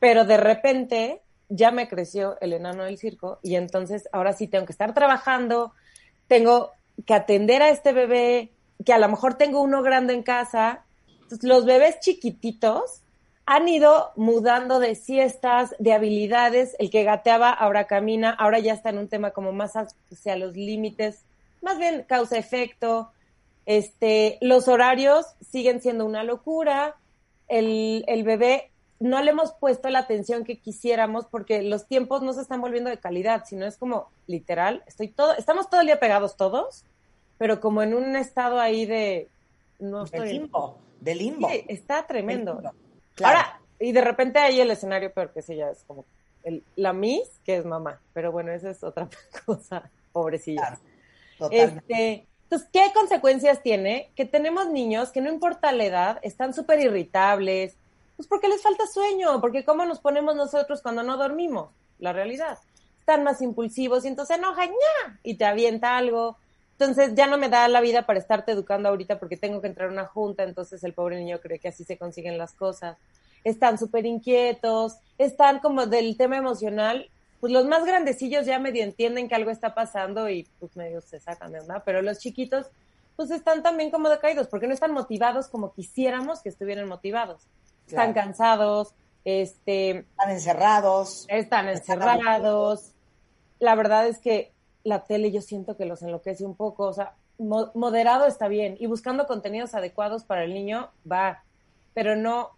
Pero 0.00 0.26
de 0.26 0.36
repente, 0.36 1.22
ya 1.48 1.70
me 1.70 1.88
creció 1.88 2.36
el 2.40 2.52
enano 2.52 2.84
del 2.84 2.98
circo 2.98 3.38
y 3.42 3.56
entonces 3.56 4.08
ahora 4.12 4.32
sí 4.34 4.48
tengo 4.48 4.66
que 4.66 4.72
estar 4.72 4.92
trabajando, 4.92 5.72
tengo 6.26 6.72
que 7.06 7.14
atender 7.14 7.62
a 7.62 7.70
este 7.70 7.92
bebé, 7.92 8.50
que 8.84 8.92
a 8.92 8.98
lo 8.98 9.08
mejor 9.08 9.34
tengo 9.34 9.60
uno 9.62 9.82
grande 9.82 10.14
en 10.14 10.22
casa. 10.22 10.84
los 11.42 11.64
bebés 11.64 12.00
chiquititos 12.00 13.02
han 13.44 13.66
ido 13.66 14.12
mudando 14.16 14.78
de 14.78 14.94
siestas, 14.94 15.74
de 15.78 15.92
habilidades. 15.92 16.76
El 16.78 16.90
que 16.90 17.04
gateaba 17.04 17.50
ahora 17.50 17.86
camina, 17.86 18.30
ahora 18.30 18.58
ya 18.58 18.74
está 18.74 18.90
en 18.90 18.98
un 18.98 19.08
tema 19.08 19.30
como 19.30 19.52
más 19.52 19.74
hacia 19.74 20.36
los 20.36 20.54
límites, 20.54 21.24
más 21.62 21.78
bien 21.78 22.04
causa-efecto. 22.06 23.10
Este, 23.66 24.38
los 24.40 24.68
horarios 24.68 25.26
siguen 25.50 25.80
siendo 25.80 26.04
una 26.04 26.24
locura. 26.24 26.96
El, 27.48 28.04
el 28.06 28.22
bebé 28.22 28.70
no 29.00 29.22
le 29.22 29.30
hemos 29.30 29.52
puesto 29.52 29.88
la 29.90 30.00
atención 30.00 30.44
que 30.44 30.58
quisiéramos 30.58 31.26
porque 31.26 31.62
los 31.62 31.86
tiempos 31.86 32.22
no 32.22 32.32
se 32.32 32.42
están 32.42 32.60
volviendo 32.60 32.90
de 32.90 32.98
calidad, 32.98 33.44
sino 33.46 33.64
es 33.66 33.76
como 33.76 34.10
literal, 34.26 34.82
estoy 34.86 35.08
todo, 35.08 35.36
estamos 35.36 35.70
todo 35.70 35.80
el 35.80 35.86
día 35.86 36.00
pegados 36.00 36.36
todos 36.36 36.84
pero 37.38 37.60
como 37.60 37.82
en 37.82 37.94
un 37.94 38.16
estado 38.16 38.60
ahí 38.60 38.84
de... 38.84 39.28
No 39.78 40.04
estoy... 40.04 40.28
De 40.28 40.34
limbo, 40.34 40.78
de 41.00 41.14
limbo. 41.14 41.48
Sí, 41.48 41.64
está 41.68 42.06
tremendo. 42.06 42.60
Ahora, 43.22 43.60
y 43.80 43.92
de 43.92 44.00
repente 44.00 44.38
hay 44.38 44.60
el 44.60 44.70
escenario 44.70 45.12
peor 45.12 45.32
que 45.32 45.42
sí, 45.42 45.56
ya 45.56 45.70
es 45.70 45.84
como 45.86 46.04
el, 46.42 46.64
la 46.76 46.92
Miss, 46.92 47.40
que 47.44 47.56
es 47.56 47.64
mamá, 47.64 48.00
pero 48.12 48.32
bueno, 48.32 48.52
esa 48.52 48.70
es 48.70 48.82
otra 48.82 49.08
cosa, 49.46 49.90
pobrecilla. 50.12 50.78
este, 51.50 52.26
entonces, 52.44 52.68
¿qué 52.72 52.90
consecuencias 52.94 53.62
tiene? 53.62 54.10
Que 54.16 54.24
tenemos 54.24 54.70
niños 54.70 55.10
que 55.10 55.20
no 55.20 55.30
importa 55.30 55.70
la 55.72 55.84
edad, 55.84 56.18
están 56.22 56.54
súper 56.54 56.80
irritables, 56.80 57.76
pues 58.16 58.26
porque 58.26 58.48
les 58.48 58.62
falta 58.62 58.86
sueño, 58.86 59.40
porque 59.40 59.64
cómo 59.64 59.84
nos 59.84 60.00
ponemos 60.00 60.34
nosotros 60.34 60.80
cuando 60.82 61.02
no 61.02 61.18
dormimos, 61.18 61.70
la 61.98 62.12
realidad. 62.12 62.58
Están 62.98 63.22
más 63.22 63.42
impulsivos 63.42 64.04
y 64.04 64.08
entonces 64.08 64.38
enojan, 64.38 64.70
y 65.22 65.34
te 65.34 65.44
avienta 65.44 65.96
algo, 65.96 66.38
entonces 66.78 67.16
ya 67.16 67.26
no 67.26 67.38
me 67.38 67.48
da 67.48 67.66
la 67.66 67.80
vida 67.80 68.06
para 68.06 68.20
estarte 68.20 68.52
educando 68.52 68.88
ahorita 68.88 69.18
porque 69.18 69.36
tengo 69.36 69.60
que 69.60 69.66
entrar 69.66 69.88
a 69.88 69.92
una 69.92 70.06
junta, 70.06 70.44
entonces 70.44 70.84
el 70.84 70.94
pobre 70.94 71.16
niño 71.16 71.40
cree 71.40 71.58
que 71.58 71.68
así 71.68 71.82
se 71.82 71.98
consiguen 71.98 72.38
las 72.38 72.52
cosas. 72.52 72.96
Están 73.42 73.78
súper 73.78 74.06
inquietos, 74.06 74.98
están 75.18 75.58
como 75.58 75.86
del 75.86 76.16
tema 76.16 76.36
emocional, 76.36 77.10
pues 77.40 77.52
los 77.52 77.66
más 77.66 77.84
grandecillos 77.84 78.46
ya 78.46 78.60
medio 78.60 78.84
entienden 78.84 79.28
que 79.28 79.34
algo 79.34 79.50
está 79.50 79.74
pasando 79.74 80.28
y 80.30 80.46
pues 80.60 80.76
medio 80.76 81.00
se 81.00 81.18
sacan 81.18 81.50
de 81.50 81.60
onda, 81.60 81.82
pero 81.84 82.00
los 82.00 82.20
chiquitos 82.20 82.66
pues 83.16 83.32
están 83.32 83.64
también 83.64 83.90
como 83.90 84.08
decaídos 84.08 84.46
porque 84.46 84.68
no 84.68 84.74
están 84.74 84.92
motivados 84.92 85.48
como 85.48 85.72
quisiéramos 85.72 86.42
que 86.42 86.48
estuvieran 86.48 86.86
motivados. 86.86 87.42
Están 87.88 88.12
cansados, 88.12 88.94
este... 89.24 89.98
Están 90.10 90.30
encerrados. 90.30 91.24
Están 91.28 91.68
encerrados. 91.68 92.92
La 93.58 93.74
verdad 93.74 94.06
es 94.06 94.20
que 94.20 94.52
la 94.84 95.04
tele 95.04 95.30
yo 95.30 95.40
siento 95.42 95.76
que 95.76 95.84
los 95.84 96.02
enloquece 96.02 96.44
un 96.44 96.56
poco, 96.56 96.84
o 96.84 96.92
sea, 96.92 97.14
moderado 97.38 98.26
está 98.26 98.48
bien 98.48 98.76
y 98.80 98.86
buscando 98.86 99.26
contenidos 99.26 99.74
adecuados 99.74 100.24
para 100.24 100.44
el 100.44 100.54
niño 100.54 100.90
va, 101.10 101.44
pero 101.94 102.16
no, 102.16 102.50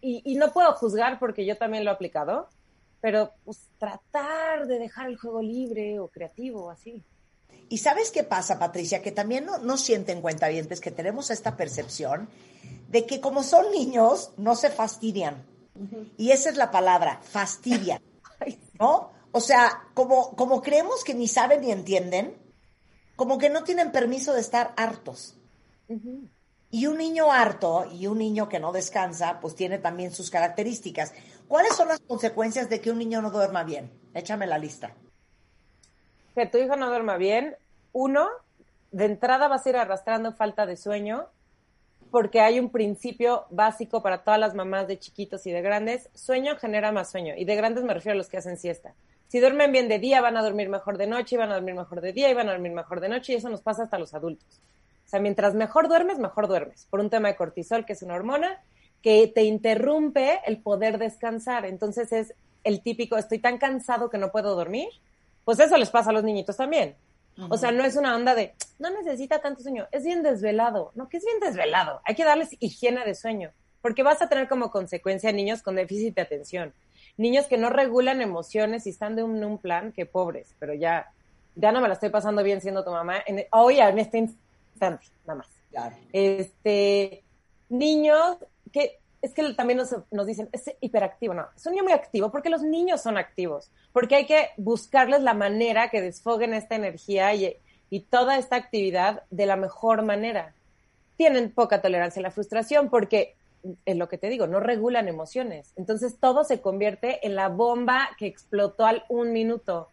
y, 0.00 0.34
no 0.36 0.52
puedo 0.52 0.72
juzgar 0.74 1.18
porque 1.18 1.44
yo 1.44 1.56
también 1.56 1.84
lo 1.84 1.90
he 1.90 1.94
aplicado, 1.94 2.48
pero 3.00 3.32
pues 3.44 3.68
tratar 3.78 4.66
de 4.66 4.78
dejar 4.78 5.08
el 5.08 5.16
juego 5.16 5.42
libre 5.42 5.98
o 6.00 6.08
creativo, 6.08 6.70
así. 6.70 7.02
Y 7.68 7.78
sabes 7.78 8.10
qué 8.10 8.24
pasa, 8.24 8.58
Patricia, 8.58 9.02
que 9.02 9.12
también 9.12 9.46
no, 9.46 9.58
no 9.58 9.76
sienten 9.76 10.20
cuentavientes 10.20 10.80
que 10.80 10.90
tenemos 10.90 11.30
esta 11.30 11.56
percepción 11.56 12.28
de 12.88 13.06
que 13.06 13.20
como 13.20 13.42
son 13.42 13.70
niños, 13.70 14.32
no 14.36 14.56
se 14.56 14.70
fastidian. 14.70 15.46
Y 16.18 16.32
esa 16.32 16.50
es 16.50 16.56
la 16.56 16.70
palabra, 16.70 17.20
fastidian. 17.22 18.02
¿No? 18.80 19.10
O 19.32 19.40
sea, 19.40 19.84
como, 19.94 20.34
como 20.34 20.60
creemos 20.60 21.04
que 21.04 21.14
ni 21.14 21.28
saben 21.28 21.60
ni 21.60 21.70
entienden, 21.70 22.36
como 23.16 23.38
que 23.38 23.50
no 23.50 23.64
tienen 23.64 23.92
permiso 23.92 24.32
de 24.32 24.40
estar 24.40 24.72
hartos. 24.76 25.36
Y 26.70 26.86
un 26.86 26.98
niño 26.98 27.30
harto 27.30 27.84
y 27.92 28.06
un 28.06 28.18
niño 28.18 28.48
que 28.48 28.60
no 28.60 28.72
descansa, 28.72 29.40
pues 29.40 29.54
tiene 29.54 29.78
también 29.78 30.12
sus 30.12 30.30
características. 30.30 31.12
¿Cuáles 31.46 31.74
son 31.76 31.88
las 31.88 32.00
consecuencias 32.00 32.68
de 32.70 32.80
que 32.80 32.90
un 32.90 32.98
niño 32.98 33.20
no 33.20 33.30
duerma 33.30 33.64
bien? 33.64 33.90
Échame 34.14 34.46
la 34.46 34.58
lista. 34.58 34.94
Que 36.34 36.46
tu 36.46 36.58
hijo 36.58 36.76
no 36.76 36.88
duerma 36.88 37.16
bien. 37.16 37.56
Uno, 37.92 38.28
de 38.90 39.04
entrada 39.04 39.48
vas 39.48 39.66
a 39.66 39.68
ir 39.68 39.76
arrastrando 39.76 40.32
falta 40.32 40.64
de 40.64 40.76
sueño, 40.76 41.26
porque 42.10 42.40
hay 42.40 42.58
un 42.58 42.70
principio 42.70 43.46
básico 43.50 44.02
para 44.02 44.24
todas 44.24 44.40
las 44.40 44.54
mamás 44.54 44.88
de 44.88 44.98
chiquitos 44.98 45.46
y 45.46 45.52
de 45.52 45.60
grandes. 45.60 46.08
Sueño 46.14 46.56
genera 46.56 46.90
más 46.90 47.10
sueño. 47.10 47.34
Y 47.36 47.44
de 47.44 47.56
grandes 47.56 47.84
me 47.84 47.94
refiero 47.94 48.14
a 48.14 48.18
los 48.18 48.28
que 48.28 48.38
hacen 48.38 48.56
siesta 48.56 48.94
Si 49.30 49.38
duermen 49.38 49.70
bien 49.70 49.88
de 49.88 50.00
día, 50.00 50.20
van 50.20 50.36
a 50.36 50.42
dormir 50.42 50.68
mejor 50.68 50.98
de 50.98 51.06
noche, 51.06 51.36
y 51.36 51.38
van 51.38 51.52
a 51.52 51.54
dormir 51.54 51.76
mejor 51.76 52.00
de 52.00 52.12
día, 52.12 52.28
y 52.28 52.34
van 52.34 52.48
a 52.48 52.52
dormir 52.52 52.72
mejor 52.72 53.00
de 53.00 53.08
noche, 53.08 53.32
y 53.32 53.36
eso 53.36 53.48
nos 53.48 53.60
pasa 53.60 53.84
hasta 53.84 53.96
los 53.96 54.12
adultos. 54.12 54.60
O 55.06 55.08
sea, 55.08 55.20
mientras 55.20 55.54
mejor 55.54 55.86
duermes, 55.86 56.18
mejor 56.18 56.48
duermes, 56.48 56.88
por 56.90 56.98
un 56.98 57.10
tema 57.10 57.28
de 57.28 57.36
cortisol, 57.36 57.86
que 57.86 57.92
es 57.92 58.02
una 58.02 58.16
hormona 58.16 58.60
que 59.02 59.28
te 59.32 59.44
interrumpe 59.44 60.40
el 60.46 60.58
poder 60.58 60.98
descansar. 60.98 61.64
Entonces 61.64 62.10
es 62.10 62.34
el 62.64 62.82
típico, 62.82 63.16
estoy 63.16 63.38
tan 63.38 63.58
cansado 63.58 64.10
que 64.10 64.18
no 64.18 64.32
puedo 64.32 64.56
dormir. 64.56 64.88
Pues 65.44 65.60
eso 65.60 65.76
les 65.76 65.90
pasa 65.90 66.10
a 66.10 66.12
los 66.12 66.24
niñitos 66.24 66.56
también. 66.56 66.96
O 67.50 67.56
sea, 67.56 67.70
no 67.70 67.84
es 67.84 67.94
una 67.94 68.16
onda 68.16 68.34
de, 68.34 68.52
no 68.80 68.90
necesita 68.90 69.40
tanto 69.40 69.62
sueño, 69.62 69.86
es 69.92 70.04
bien 70.04 70.24
desvelado. 70.24 70.90
No, 70.96 71.08
que 71.08 71.18
es 71.18 71.24
bien 71.24 71.38
desvelado. 71.38 72.00
Hay 72.04 72.16
que 72.16 72.24
darles 72.24 72.50
higiene 72.58 73.04
de 73.04 73.14
sueño, 73.14 73.52
porque 73.80 74.02
vas 74.02 74.20
a 74.22 74.28
tener 74.28 74.48
como 74.48 74.72
consecuencia 74.72 75.30
niños 75.30 75.62
con 75.62 75.76
déficit 75.76 76.16
de 76.16 76.22
atención 76.22 76.74
niños 77.16 77.46
que 77.46 77.58
no 77.58 77.70
regulan 77.70 78.22
emociones 78.22 78.86
y 78.86 78.90
están 78.90 79.16
de 79.16 79.22
un, 79.22 79.42
un 79.42 79.58
plan 79.58 79.92
que 79.92 80.06
pobres, 80.06 80.54
pero 80.58 80.74
ya, 80.74 81.12
ya 81.54 81.72
no 81.72 81.80
me 81.80 81.88
la 81.88 81.94
estoy 81.94 82.10
pasando 82.10 82.42
bien 82.42 82.60
siendo 82.60 82.84
tu 82.84 82.90
mamá. 82.90 83.16
En, 83.26 83.44
hoy 83.52 83.80
en 83.80 83.98
este 83.98 84.18
instante, 84.18 85.06
nada 85.26 85.38
más. 85.38 85.48
Este, 86.12 87.22
niños 87.68 88.38
que 88.72 88.98
es 89.22 89.34
que 89.34 89.52
también 89.52 89.76
nos, 89.76 89.94
nos, 90.10 90.26
dicen, 90.26 90.48
es 90.52 90.70
hiperactivo, 90.80 91.34
no, 91.34 91.46
es 91.54 91.66
un 91.66 91.72
niño 91.72 91.84
muy 91.84 91.92
activo 91.92 92.30
porque 92.30 92.48
los 92.48 92.62
niños 92.62 93.02
son 93.02 93.18
activos, 93.18 93.70
porque 93.92 94.16
hay 94.16 94.26
que 94.26 94.48
buscarles 94.56 95.20
la 95.20 95.34
manera 95.34 95.90
que 95.90 96.00
desfoguen 96.00 96.54
esta 96.54 96.74
energía 96.74 97.34
y, 97.34 97.54
y 97.90 98.00
toda 98.00 98.38
esta 98.38 98.56
actividad 98.56 99.24
de 99.30 99.46
la 99.46 99.56
mejor 99.56 100.02
manera. 100.02 100.54
Tienen 101.18 101.52
poca 101.52 101.82
tolerancia 101.82 102.20
a 102.20 102.22
la 102.22 102.30
frustración 102.30 102.88
porque 102.88 103.36
es 103.84 103.96
lo 103.96 104.08
que 104.08 104.18
te 104.18 104.28
digo, 104.28 104.46
no 104.46 104.60
regulan 104.60 105.08
emociones. 105.08 105.72
Entonces 105.76 106.18
todo 106.18 106.44
se 106.44 106.60
convierte 106.60 107.26
en 107.26 107.34
la 107.34 107.48
bomba 107.48 108.10
que 108.18 108.26
explotó 108.26 108.86
al 108.86 109.04
un 109.08 109.32
minuto. 109.32 109.88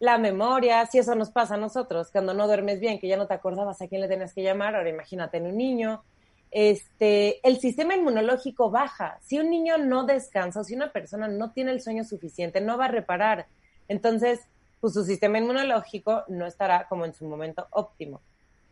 La 0.00 0.18
memoria, 0.18 0.84
si 0.86 0.98
eso 0.98 1.14
nos 1.14 1.30
pasa 1.30 1.54
a 1.54 1.58
nosotros, 1.58 2.10
cuando 2.10 2.34
no 2.34 2.46
duermes 2.46 2.80
bien, 2.80 2.98
que 2.98 3.08
ya 3.08 3.16
no 3.16 3.26
te 3.26 3.34
acordabas 3.34 3.80
a 3.80 3.88
quién 3.88 4.00
le 4.00 4.08
tenías 4.08 4.34
que 4.34 4.42
llamar, 4.42 4.74
ahora 4.74 4.88
imagínate 4.88 5.38
en 5.38 5.46
un 5.46 5.56
niño. 5.56 6.02
Este, 6.50 7.46
el 7.46 7.58
sistema 7.58 7.96
inmunológico 7.96 8.70
baja. 8.70 9.18
Si 9.22 9.38
un 9.38 9.50
niño 9.50 9.78
no 9.78 10.04
descansa 10.04 10.62
si 10.62 10.74
una 10.74 10.92
persona 10.92 11.28
no 11.28 11.52
tiene 11.52 11.72
el 11.72 11.80
sueño 11.80 12.04
suficiente, 12.04 12.60
no 12.60 12.76
va 12.76 12.86
a 12.86 12.88
reparar. 12.88 13.46
Entonces, 13.88 14.40
pues 14.80 14.94
su 14.94 15.04
sistema 15.04 15.38
inmunológico 15.38 16.24
no 16.28 16.46
estará 16.46 16.86
como 16.88 17.04
en 17.04 17.14
su 17.14 17.24
momento 17.24 17.66
óptimo. 17.70 18.20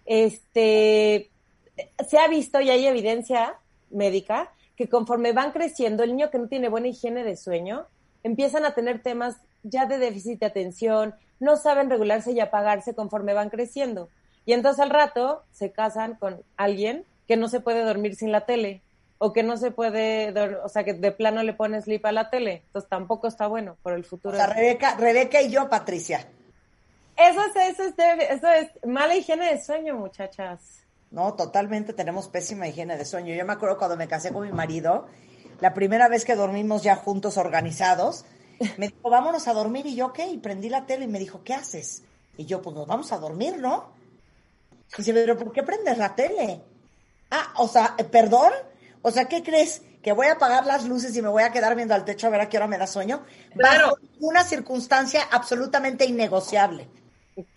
Este, 0.05 1.31
se 2.09 2.19
ha 2.19 2.29
visto 2.29 2.61
y 2.61 2.71
hay 2.71 2.87
evidencia 2.87 3.57
médica 3.93 4.53
que 4.77 4.89
conforme 4.89 5.33
van 5.33 5.53
creciendo, 5.53 6.03
el 6.03 6.11
niño 6.11 6.31
que 6.31 6.39
no 6.39 6.49
tiene 6.49 6.69
buena 6.69 6.89
higiene 6.89 7.25
de 7.25 7.37
sueño, 7.37 7.87
empiezan 8.23 8.65
a 8.65 8.75
tener 8.75 9.03
temas 9.03 9.37
ya 9.63 9.87
de 9.87 9.99
déficit 9.99 10.41
de 10.41 10.47
atención, 10.47 11.15
no 11.41 11.57
saben 11.57 11.91
regularse 11.91 12.33
y 12.33 12.41
apagarse 12.41 12.95
conforme 12.95 13.35
van 13.35 13.51
creciendo. 13.51 14.09
Y 14.45 14.53
entonces 14.53 14.81
al 14.81 14.91
rato 14.91 15.45
se 15.53 15.73
casan 15.73 16.15
con 16.17 16.43
alguien 16.57 17.05
que 17.29 17.37
no 17.37 17.49
se 17.49 17.61
puede 17.61 17.85
dormir 17.85 18.17
sin 18.17 18.33
la 18.33 18.47
tele 18.47 18.83
o 19.19 19.33
que 19.33 19.45
no 19.45 19.57
se 19.57 19.71
puede, 19.71 20.35
o 20.65 20.69
sea, 20.69 20.83
que 20.83 20.95
de 20.95 21.13
plano 21.13 21.45
le 21.45 21.53
pones 21.53 21.85
sleep 21.85 22.05
a 22.07 22.13
la 22.13 22.29
tele. 22.29 22.63
Entonces 22.67 22.89
tampoco 22.89 23.29
está 23.29 23.47
bueno 23.47 23.77
por 23.83 23.93
el 23.93 24.05
futuro. 24.05 24.35
O 24.35 24.37
sea, 24.37 24.49
Rebeca, 24.49 24.97
Rebeca 24.97 25.41
y 25.41 25.51
yo, 25.51 25.69
Patricia. 25.69 26.27
Eso 27.17 27.41
es, 27.45 27.79
eso 27.79 27.85
es, 27.85 27.95
eso 28.31 28.49
es 28.49 28.71
mala 28.85 29.15
higiene 29.15 29.53
de 29.53 29.63
sueño, 29.63 29.95
muchachas. 29.95 30.82
¿No? 31.13 31.35
Totalmente 31.35 31.93
tenemos 31.93 32.29
pésima 32.29 32.67
higiene 32.67 32.97
de 32.97 33.05
sueño. 33.05 33.35
Yo 33.35 33.45
me 33.45 33.53
acuerdo 33.53 33.79
cuando 33.79 33.97
me 33.97 34.09
casé 34.09 34.33
con 34.33 34.45
mi 34.45 34.53
marido, 34.53 35.07
la 35.61 35.75
primera 35.75 36.09
vez 36.09 36.25
que 36.25 36.35
dormimos 36.35 36.83
ya 36.83 36.97
juntos 36.97 37.37
organizados, 37.37 38.25
me 38.79 38.89
dijo, 38.89 39.11
vámonos 39.11 39.47
a 39.47 39.53
dormir. 39.53 39.87
Y 39.87 39.95
yo, 39.95 40.13
¿qué? 40.13 40.27
Y 40.27 40.39
prendí 40.39 40.69
la 40.69 40.87
tele 40.87 41.05
y 41.05 41.09
me 41.09 41.19
dijo, 41.19 41.43
¿qué 41.45 41.55
haces? 41.55 42.03
Y 42.37 42.47
yo, 42.47 42.63
pues 42.63 42.75
nos 42.75 42.87
vamos 42.87 43.13
a 43.13 43.19
dormir, 43.19 43.59
¿no? 43.59 43.93
Y 44.95 44.97
dice, 44.99 45.13
pero 45.13 45.39
¿por 45.39 45.53
qué 45.53 45.63
prendes 45.63 45.99
la 45.99 46.15
tele? 46.15 46.63
Ah, 47.31 47.55
o 47.59 47.69
sea, 47.69 47.95
eh, 47.99 48.05
¿perdón? 48.05 48.53
O 49.03 49.11
sea, 49.11 49.27
¿qué 49.27 49.43
crees? 49.43 49.83
¿Que 50.03 50.13
voy 50.13 50.27
a 50.27 50.33
apagar 50.33 50.67
las 50.67 50.85
luces 50.85 51.17
y 51.17 51.23
me 51.23 51.29
voy 51.29 51.43
a 51.43 51.53
quedar 51.53 51.75
viendo 51.77 51.95
al 51.95 52.05
techo 52.05 52.27
a 52.27 52.31
ver 52.31 52.41
a 52.41 52.49
qué 52.49 52.57
hora 52.57 52.67
me 52.67 52.79
da 52.79 52.87
sueño? 52.87 53.25
Claro. 53.57 53.97
una 54.21 54.45
circunstancia 54.45 55.23
absolutamente 55.31 56.05
innegociable. 56.05 56.89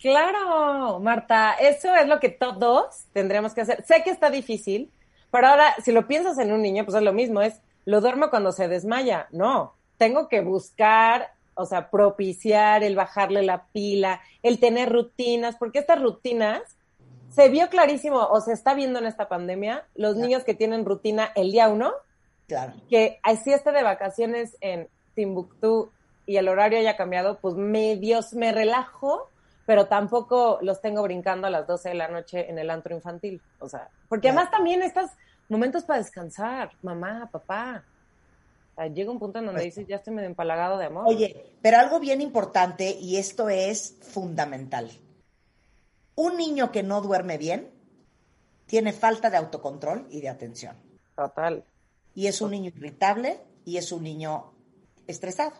Claro, 0.00 1.00
Marta, 1.00 1.54
eso 1.54 1.94
es 1.94 2.06
lo 2.06 2.18
que 2.18 2.30
todos 2.30 3.04
tendremos 3.12 3.52
que 3.52 3.60
hacer. 3.60 3.84
Sé 3.84 4.02
que 4.02 4.10
está 4.10 4.30
difícil, 4.30 4.90
pero 5.30 5.48
ahora, 5.48 5.74
si 5.84 5.92
lo 5.92 6.06
piensas 6.06 6.38
en 6.38 6.52
un 6.52 6.62
niño, 6.62 6.84
pues 6.84 6.96
es 6.96 7.02
lo 7.02 7.12
mismo, 7.12 7.42
es, 7.42 7.60
lo 7.84 8.00
duermo 8.00 8.30
cuando 8.30 8.52
se 8.52 8.68
desmaya. 8.68 9.28
No, 9.32 9.74
tengo 9.98 10.28
que 10.28 10.40
buscar, 10.40 11.32
o 11.54 11.66
sea, 11.66 11.90
propiciar 11.90 12.82
el 12.82 12.96
bajarle 12.96 13.42
la 13.42 13.66
pila, 13.66 14.20
el 14.42 14.58
tener 14.60 14.90
rutinas, 14.90 15.56
porque 15.56 15.80
estas 15.80 16.00
rutinas 16.00 16.62
se 17.30 17.50
vio 17.50 17.68
clarísimo, 17.68 18.18
o 18.18 18.40
se 18.40 18.54
está 18.54 18.72
viendo 18.72 18.98
en 18.98 19.04
esta 19.04 19.28
pandemia, 19.28 19.84
los 19.94 20.16
niños 20.16 20.42
que 20.42 20.54
tienen 20.54 20.86
rutina 20.86 21.32
el 21.34 21.52
día 21.52 21.68
uno, 21.68 21.92
claro. 22.46 22.72
que 22.88 23.20
así 23.22 23.52
esté 23.52 23.72
de 23.72 23.82
vacaciones 23.82 24.56
en 24.62 24.88
Timbuktu 25.14 25.90
y 26.24 26.38
el 26.38 26.48
horario 26.48 26.78
haya 26.78 26.96
cambiado, 26.96 27.38
pues 27.40 27.54
medios 27.56 28.32
me 28.32 28.52
relajo 28.52 29.28
pero 29.66 29.86
tampoco 29.86 30.58
los 30.62 30.80
tengo 30.80 31.02
brincando 31.02 31.48
a 31.48 31.50
las 31.50 31.66
12 31.66 31.90
de 31.90 31.94
la 31.96 32.08
noche 32.08 32.48
en 32.48 32.58
el 32.58 32.70
antro 32.70 32.94
infantil. 32.94 33.42
O 33.58 33.68
sea, 33.68 33.90
porque 34.08 34.28
además 34.28 34.50
también 34.50 34.80
estos 34.80 35.10
momentos 35.48 35.84
para 35.84 35.98
descansar, 35.98 36.70
mamá, 36.82 37.28
papá. 37.30 37.84
llega 38.94 39.10
un 39.10 39.18
punto 39.18 39.40
en 39.40 39.46
donde 39.46 39.62
pues 39.62 39.74
dices, 39.74 39.88
ya 39.88 39.96
estoy 39.96 40.14
medio 40.14 40.28
empalagado 40.28 40.78
de 40.78 40.86
amor. 40.86 41.04
Oye, 41.06 41.52
pero 41.60 41.78
algo 41.78 41.98
bien 41.98 42.20
importante, 42.20 42.96
y 42.98 43.16
esto 43.16 43.48
es 43.48 43.96
fundamental. 44.00 44.88
Un 46.14 46.36
niño 46.36 46.70
que 46.70 46.84
no 46.84 47.00
duerme 47.00 47.36
bien 47.36 47.68
tiene 48.66 48.92
falta 48.92 49.30
de 49.30 49.36
autocontrol 49.36 50.06
y 50.10 50.20
de 50.20 50.28
atención. 50.28 50.76
Total. 51.16 51.64
Y 52.14 52.28
es 52.28 52.40
un 52.40 52.52
niño 52.52 52.72
irritable 52.74 53.40
y 53.64 53.78
es 53.78 53.90
un 53.90 54.04
niño 54.04 54.52
estresado. 55.06 55.52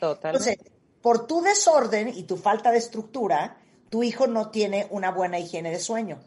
Total. 0.00 0.34
Entonces, 0.34 0.58
por 1.02 1.26
tu 1.26 1.42
desorden 1.42 2.08
y 2.08 2.22
tu 2.22 2.36
falta 2.36 2.70
de 2.70 2.78
estructura, 2.78 3.58
tu 3.90 4.02
hijo 4.02 4.26
no 4.26 4.50
tiene 4.50 4.86
una 4.90 5.10
buena 5.10 5.38
higiene 5.38 5.70
de 5.70 5.78
sueño. 5.80 6.20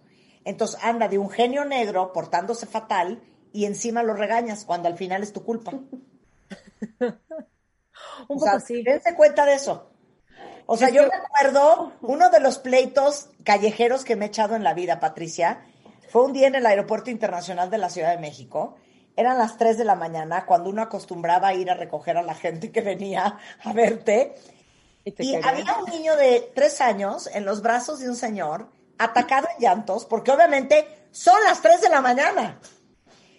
Entonces 0.44 0.80
anda 0.84 1.08
de 1.08 1.18
un 1.18 1.30
genio 1.30 1.66
negro 1.66 2.14
portándose 2.14 2.68
fatal 2.68 3.24
y 3.52 3.66
encima 3.66 4.04
lo 4.04 4.14
regañas 4.14 4.66
cuando 4.66 4.88
al 4.88 4.98
final 4.98 5.24
es 5.24 5.34
tu 5.34 5.44
culpa. 5.44 5.72
un 7.02 8.40
poco 8.40 8.50
así. 8.50 8.84
Dense 8.84 9.16
cuenta 9.16 9.46
de 9.46 9.56
eso. 9.56 9.90
O 10.68 10.78
sea, 10.78 10.90
yo 10.90 11.04
me 11.04 11.16
acuerdo 11.16 11.94
uno 12.02 12.30
de 12.30 12.40
los 12.40 12.58
pleitos 12.58 13.30
callejeros 13.44 14.04
que 14.04 14.16
me 14.16 14.26
he 14.26 14.28
echado 14.28 14.56
en 14.56 14.64
la 14.64 14.74
vida, 14.74 15.00
Patricia, 15.00 15.64
fue 16.10 16.24
un 16.24 16.34
día 16.34 16.48
en 16.48 16.56
el 16.56 16.66
Aeropuerto 16.66 17.12
Internacional 17.12 17.70
de 17.70 17.78
la 17.78 17.90
Ciudad 17.90 18.10
de 18.12 18.18
México. 18.18 18.76
Eran 19.16 19.38
las 19.38 19.58
3 19.58 19.78
de 19.78 19.86
la 19.86 19.96
mañana 19.96 20.46
cuando 20.46 20.70
uno 20.70 20.82
acostumbraba 20.82 21.50
a 21.50 21.54
ir 21.54 21.70
a 21.70 21.76
recoger 21.76 22.18
a 22.18 22.24
la 22.24 22.36
gente 22.36 22.72
que 22.72 22.82
venía 22.82 23.38
a 23.64 23.74
verte 23.74 24.36
y, 25.06 25.36
había 25.36 25.78
un 25.78 25.92
niño 25.92 26.16
de 26.16 26.52
tres 26.56 26.82
años 26.82 27.30
en 27.32 27.46
los 27.46 27.62
brazos 27.62 28.00
de 28.00 28.10
un 28.10 28.16
señor, 28.16 28.70
atacado 28.98 29.48
en 29.56 29.64
llantos, 29.64 30.06
porque 30.06 30.32
obviamente 30.32 31.08
son 31.12 31.42
las 31.44 31.62
tres 31.62 31.82
de 31.82 31.90
la 31.90 32.02
mañana. 32.02 32.60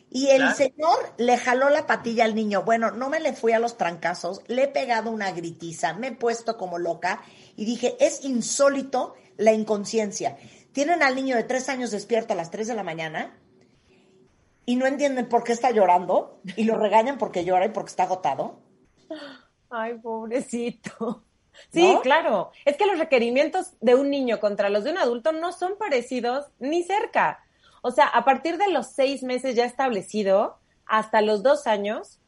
Y 0.09 0.29
el 0.29 0.55
señor 0.55 0.97
le 1.19 1.37
jaló 1.37 1.69
la 1.69 1.87
patilla 1.87 2.25
al 2.25 2.37
niño. 2.37 2.63
Bueno, 2.63 2.93
no 2.93 3.11
me 3.11 3.21
le 3.21 3.33
fui 3.33 3.53
a 3.53 3.59
los 3.59 3.77
trancazos, 3.77 4.41
le 4.47 4.65
he 4.65 4.69
pegado 4.69 5.11
una 5.11 5.33
gritiza, 5.33 5.93
me 5.95 6.09
he 6.09 6.13
puesto 6.13 6.57
como 6.57 6.79
loca 6.79 7.23
y 7.57 7.65
dije, 7.65 7.97
es 7.99 8.25
insólito 8.25 9.15
la 9.37 9.53
inconsciencia. 9.53 10.39
Tienen 10.73 11.03
al 11.03 11.17
niño 11.17 11.37
de 11.37 11.43
tres 11.43 11.69
años 11.69 11.91
despierto 11.91 12.33
a 12.33 12.37
las 12.37 12.51
tres 12.51 12.69
de 12.69 12.75
la 12.75 12.85
mañana 12.85 13.37
y 14.65 14.77
no 14.77 14.87
entienden 14.87 15.29
por 15.29 15.43
qué 15.43 15.53
está 15.53 15.71
llorando 15.71 16.41
y 16.57 16.65
lo 16.65 16.79
regañan 16.79 17.19
porque 17.19 17.45
llora 17.45 17.67
y 17.67 17.71
porque 17.71 17.91
está 17.91 18.05
agotado. 18.05 18.61
Ay, 19.71 19.99
pobrecito. 19.99 21.25
Sí, 21.73 21.97
claro. 22.03 22.51
Es 22.65 22.77
que 22.77 22.87
los 22.87 22.99
requerimientos 22.99 23.73
de 23.81 23.95
un 23.95 24.11
niño 24.11 24.41
contra 24.41 24.69
los 24.69 24.85
de 24.85 24.91
un 24.91 24.99
adulto 24.99 25.33
no 25.33 25.53
son 25.53 25.77
parecidos 25.79 26.47
ni 26.59 26.83
cerca. 26.83 27.45
O 27.83 27.91
sea, 27.91 28.07
a 28.07 28.25
partir 28.25 28.59
de 28.59 28.71
los 28.71 28.89
seis 28.89 29.23
meses 29.23 29.55
ya 29.55 29.65
establecido 29.65 30.59
hasta 30.87 31.21
los 31.21 31.43
dos 31.43 31.67
años, 31.67 32.21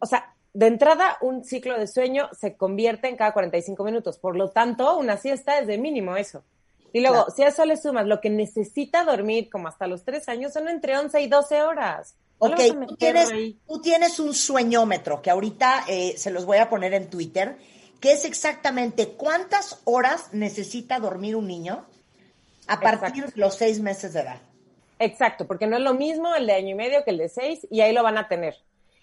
o 0.00 0.06
sea, 0.06 0.34
de 0.54 0.66
entrada 0.66 1.16
un 1.20 1.44
ciclo 1.44 1.78
de 1.78 1.86
sueño 1.86 2.28
se 2.38 2.56
convierte 2.56 3.08
en 3.08 3.16
cada 3.16 3.32
45 3.32 3.84
minutos. 3.84 4.18
Por 4.18 4.36
lo 4.36 4.50
tanto, 4.50 4.96
una 4.96 5.16
siesta 5.16 5.58
es 5.58 5.66
de 5.66 5.78
mínimo 5.78 6.16
eso. 6.16 6.42
Y 6.92 7.00
luego, 7.00 7.26
si 7.34 7.42
a 7.42 7.48
eso 7.48 7.64
le 7.64 7.76
sumas 7.76 8.06
lo 8.06 8.20
que 8.20 8.28
necesita 8.28 9.04
dormir 9.04 9.48
como 9.50 9.68
hasta 9.68 9.86
los 9.86 10.04
tres 10.04 10.28
años, 10.28 10.52
son 10.52 10.68
entre 10.68 10.98
11 10.98 11.22
y 11.22 11.26
12 11.26 11.62
horas. 11.62 12.16
ok, 12.38 12.60
tú 12.86 12.96
tienes, 12.96 13.30
tú 13.66 13.80
tienes, 13.80 14.20
un 14.20 14.34
sueñómetro 14.34 15.22
que 15.22 15.30
ahorita 15.30 15.84
eh, 15.88 16.14
se 16.18 16.30
los 16.30 16.44
voy 16.44 16.58
a 16.58 16.68
poner 16.68 16.92
en 16.92 17.08
Twitter 17.08 17.56
que 18.02 18.10
es 18.10 18.24
exactamente 18.24 19.10
cuántas 19.10 19.80
horas 19.84 20.30
necesita 20.32 20.98
dormir 20.98 21.36
un 21.36 21.46
niño 21.46 21.86
a 22.66 22.80
partir 22.80 23.26
de 23.26 23.40
los 23.40 23.54
seis 23.54 23.80
meses 23.80 24.12
de 24.12 24.22
edad. 24.22 24.40
Exacto, 24.98 25.46
porque 25.46 25.68
no 25.68 25.76
es 25.76 25.82
lo 25.84 25.94
mismo 25.94 26.34
el 26.34 26.48
de 26.48 26.54
año 26.54 26.70
y 26.70 26.74
medio 26.74 27.04
que 27.04 27.12
el 27.12 27.18
de 27.18 27.28
seis, 27.28 27.64
y 27.70 27.80
ahí 27.80 27.92
lo 27.92 28.02
van 28.02 28.18
a 28.18 28.26
tener. 28.26 28.56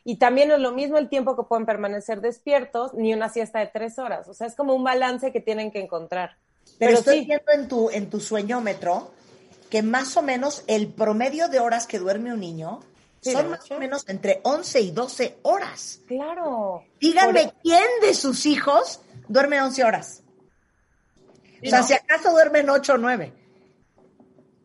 Y 0.04 0.18
también 0.18 0.52
es 0.52 0.60
lo 0.60 0.74
mismo 0.74 0.98
el 0.98 1.08
tiempo 1.08 1.38
que 1.38 1.44
pueden 1.44 1.66
permanecer 1.66 2.20
despiertos, 2.20 2.94
ni 2.94 3.14
una 3.14 3.30
siesta 3.30 3.60
de 3.60 3.68
tres 3.68 3.98
horas. 4.00 4.28
O 4.28 4.34
sea, 4.34 4.48
es 4.48 4.56
como 4.56 4.76
un 4.76 4.84
balance 4.84 5.32
que 5.32 5.40
tienen 5.40 5.72
que 5.72 5.80
encontrar. 5.80 6.36
Pero, 6.78 6.98
estoy 6.98 7.24
viendo 7.24 7.52
en 7.54 7.70
tu, 7.70 7.90
en 7.90 8.10
tu 8.10 8.20
sueñómetro 8.20 9.12
que 9.70 9.82
más 9.82 10.18
o 10.18 10.22
menos 10.22 10.66
el 10.68 10.88
promedio 10.90 11.48
de 11.48 11.62
horas 11.62 11.88
que 11.88 12.00
duerme 12.00 12.34
un 12.34 12.42
niño 12.42 12.82
son 13.22 13.50
más 13.50 13.70
o 13.72 13.80
menos 13.80 14.08
entre 14.08 14.40
11 14.44 14.82
y 14.82 14.92
12 14.92 15.40
horas. 15.44 16.02
Claro. 16.08 16.84
Díganme, 17.00 17.54
¿quién 17.62 17.88
de 18.02 18.14
sus 18.14 18.46
hijos 18.46 19.02
duerme 19.28 19.62
11 19.62 19.84
horas? 19.84 20.24
o 21.62 21.70
sea, 21.70 21.84
si 21.84 21.94
acaso 21.94 22.32
duermen 22.32 22.70
8 22.70 22.94
o 22.94 22.98
9. 22.98 23.34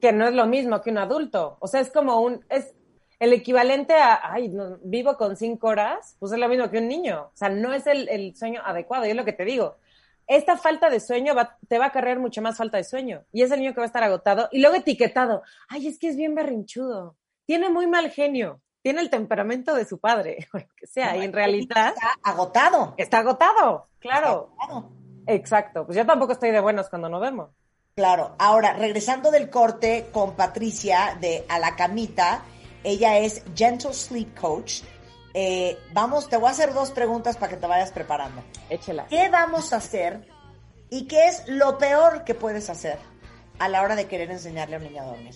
Que 0.00 0.12
no 0.12 0.28
es 0.28 0.34
lo 0.34 0.46
mismo 0.46 0.80
que 0.80 0.90
un 0.90 0.98
adulto. 0.98 1.56
O 1.60 1.66
sea, 1.66 1.80
es 1.80 1.90
como 1.90 2.20
un, 2.20 2.44
es 2.48 2.72
el 3.18 3.32
equivalente 3.32 3.94
a, 3.94 4.20
ay, 4.32 4.52
vivo 4.82 5.16
con 5.16 5.36
5 5.36 5.66
horas, 5.66 6.16
pues 6.20 6.32
es 6.32 6.38
lo 6.38 6.48
mismo 6.48 6.70
que 6.70 6.78
un 6.78 6.88
niño. 6.88 7.30
O 7.34 7.36
sea, 7.36 7.48
no 7.48 7.72
es 7.72 7.86
el, 7.86 8.08
el 8.08 8.36
sueño 8.36 8.62
adecuado. 8.64 9.06
Y 9.06 9.10
es 9.10 9.16
lo 9.16 9.24
que 9.24 9.32
te 9.32 9.44
digo. 9.44 9.78
Esta 10.26 10.56
falta 10.56 10.88
de 10.88 11.00
sueño 11.00 11.34
te 11.68 11.78
va 11.78 11.86
a 11.86 11.92
cargar 11.92 12.18
mucho 12.18 12.40
más 12.40 12.56
falta 12.56 12.76
de 12.76 12.84
sueño. 12.84 13.24
Y 13.32 13.42
es 13.42 13.50
el 13.50 13.60
niño 13.60 13.74
que 13.74 13.80
va 13.80 13.84
a 13.84 13.86
estar 13.86 14.04
agotado 14.04 14.48
y 14.52 14.60
luego 14.60 14.76
etiquetado. 14.76 15.42
Ay, 15.68 15.88
es 15.88 15.98
que 15.98 16.08
es 16.08 16.16
bien 16.16 16.34
berrinchudo 16.34 17.16
tiene 17.46 17.68
muy 17.68 17.86
mal 17.86 18.10
genio, 18.10 18.60
tiene 18.82 19.00
el 19.00 19.10
temperamento 19.10 19.74
de 19.74 19.84
su 19.84 19.98
padre, 19.98 20.48
o 20.54 20.58
que 20.58 20.86
sea, 20.86 21.16
y 21.16 21.24
en 21.24 21.32
realidad... 21.32 21.94
Está 21.94 22.18
agotado. 22.22 22.94
Está 22.96 23.18
agotado, 23.18 23.88
claro. 23.98 24.54
Exacto, 25.26 25.86
pues 25.86 25.96
yo 25.96 26.04
tampoco 26.04 26.32
estoy 26.32 26.50
de 26.50 26.60
buenos 26.60 26.88
cuando 26.88 27.08
nos 27.08 27.20
vemos. 27.20 27.50
Claro, 27.94 28.34
ahora, 28.38 28.72
regresando 28.72 29.30
del 29.30 29.48
corte 29.48 30.08
con 30.12 30.34
Patricia 30.34 31.16
de 31.20 31.44
A 31.48 31.60
la 31.60 31.76
Camita, 31.76 32.42
ella 32.82 33.18
es 33.18 33.44
Gentle 33.54 33.94
Sleep 33.94 34.38
Coach. 34.38 34.82
Eh, 35.32 35.78
vamos, 35.92 36.28
te 36.28 36.36
voy 36.36 36.48
a 36.48 36.50
hacer 36.50 36.74
dos 36.74 36.90
preguntas 36.90 37.36
para 37.36 37.50
que 37.50 37.56
te 37.56 37.66
vayas 37.66 37.92
preparando. 37.92 38.42
Échela. 38.68 39.06
¿Qué 39.06 39.28
vamos 39.28 39.72
a 39.72 39.76
hacer 39.76 40.28
y 40.90 41.06
qué 41.06 41.26
es 41.26 41.46
lo 41.46 41.78
peor 41.78 42.24
que 42.24 42.34
puedes 42.34 42.68
hacer 42.68 42.98
a 43.58 43.68
la 43.68 43.82
hora 43.82 43.94
de 43.94 44.06
querer 44.06 44.30
enseñarle 44.30 44.74
a 44.74 44.78
un 44.78 44.84
niño 44.84 45.02
a 45.02 45.06
dormir? 45.06 45.34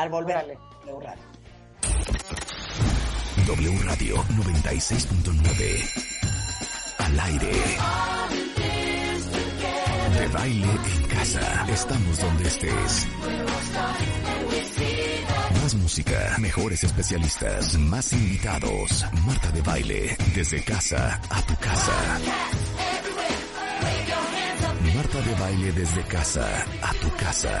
Al 0.00 0.08
volver. 0.08 0.58
W 0.86 0.98
Radio. 0.98 1.22
W 3.46 3.78
Radio 3.84 4.16
96.9. 4.16 5.84
Al 6.96 7.20
aire. 7.20 7.52
De 10.18 10.28
baile 10.28 10.68
en 10.70 11.02
casa. 11.06 11.66
Estamos 11.70 12.18
donde 12.18 12.48
estés. 12.48 13.08
Más 15.62 15.74
música, 15.74 16.34
mejores 16.38 16.82
especialistas, 16.82 17.78
más 17.78 18.14
invitados. 18.14 19.04
Marta 19.26 19.50
de 19.50 19.60
baile, 19.60 20.16
desde 20.34 20.64
casa 20.64 21.20
a 21.28 21.42
tu 21.42 21.54
casa. 21.56 22.18
Marta 24.94 25.20
de 25.20 25.34
baile 25.34 25.72
desde 25.72 26.02
casa 26.04 26.64
a 26.80 26.94
tu 26.94 27.10
casa. 27.16 27.60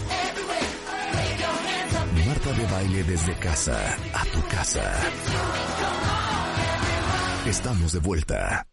De 2.51 2.65
baile 2.65 3.03
desde 3.03 3.33
casa 3.35 3.77
a 4.13 4.25
tu 4.25 4.45
casa. 4.49 4.83
Estamos 7.47 7.93
de 7.93 7.99
vuelta. 7.99 8.67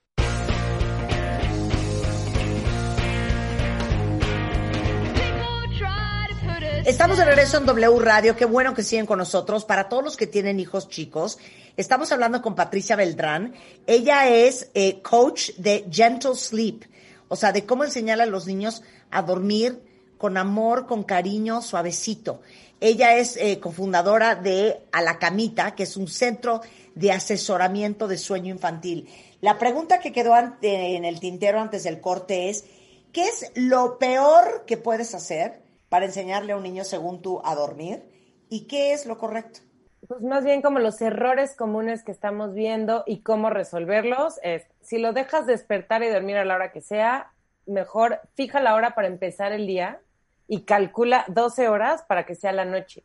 Estamos 6.85 7.19
de 7.19 7.25
regreso 7.25 7.59
en 7.59 7.67
W 7.67 8.01
Radio. 8.01 8.35
Qué 8.35 8.47
bueno 8.47 8.75
que 8.75 8.83
siguen 8.83 9.07
con 9.07 9.19
nosotros. 9.19 9.65
Para 9.65 9.89
todos 9.89 10.03
los 10.03 10.17
que 10.17 10.27
tienen 10.27 10.59
hijos 10.59 10.89
chicos, 10.89 11.39
estamos 11.77 12.11
hablando 12.11 12.43
con 12.43 12.57
Patricia 12.57 12.97
Beltrán. 12.97 13.55
Ella 13.87 14.29
es 14.29 14.71
eh, 14.75 15.01
coach 15.03 15.51
de 15.57 15.87
Gentle 15.89 16.35
Sleep, 16.35 16.83
o 17.29 17.37
sea, 17.37 17.53
de 17.53 17.65
cómo 17.65 17.85
enseñar 17.85 18.21
a 18.21 18.27
los 18.27 18.49
niños 18.49 18.83
a 19.13 19.23
dormir 19.23 19.81
con 20.19 20.37
amor, 20.37 20.87
con 20.87 21.05
cariño, 21.05 21.63
suavecito. 21.63 22.43
Ella 22.81 23.17
es 23.17 23.37
eh, 23.37 23.59
cofundadora 23.59 24.37
de 24.37 24.83
A 24.93 25.03
la 25.03 25.19
Camita, 25.19 25.75
que 25.75 25.83
es 25.83 25.97
un 25.97 26.07
centro 26.07 26.61
de 26.95 27.11
asesoramiento 27.11 28.07
de 28.07 28.19
sueño 28.19 28.55
infantil. 28.55 29.09
La 29.41 29.59
pregunta 29.59 29.99
que 29.99 30.13
quedó 30.13 30.35
en 30.63 31.05
el 31.05 31.21
tintero 31.21 31.61
antes 31.61 31.85
del 31.85 32.01
corte 32.01 32.51
es, 32.51 32.65
¿qué 33.13 33.25
es 33.25 33.51
lo 33.57 33.99
peor 33.99 34.65
que 34.67 34.77
puedes 34.77 35.15
hacer 35.15 35.61
para 35.89 36.07
enseñarle 36.07 36.53
a 36.53 36.57
un 36.57 36.63
niño, 36.63 36.85
según 36.85 37.21
tú, 37.21 37.41
a 37.45 37.55
dormir? 37.57 38.03
¿Y 38.49 38.67
qué 38.67 38.93
es 38.93 39.07
lo 39.07 39.19
correcto? 39.19 39.61
Pues 40.07 40.23
más 40.23 40.45
bien 40.45 40.63
como 40.63 40.79
los 40.79 41.01
errores 41.01 41.57
comunes 41.57 42.05
que 42.05 42.13
estamos 42.13 42.55
viendo 42.55 43.03
y 43.07 43.23
cómo 43.23 43.51
resolverlos 43.51 44.39
es, 44.43 44.63
si 44.81 44.99
lo 44.99 45.13
dejas 45.13 45.47
despertar 45.47 46.05
y 46.05 46.09
dormir 46.09 46.37
a 46.37 46.45
la 46.45 46.55
hora 46.55 46.73
que 46.73 46.81
sea, 46.81 47.33
mejor 47.67 48.21
fija 48.35 48.61
la 48.61 48.75
hora 48.75 48.95
para 48.95 49.09
empezar 49.09 49.53
el 49.53 49.67
día 49.67 50.01
y 50.49 50.63
calcula 50.63 51.25
12 51.29 51.69
horas 51.69 52.03
para 52.09 52.25
que 52.25 52.35
sea 52.35 52.53
la 52.53 52.65
noche. 52.65 53.05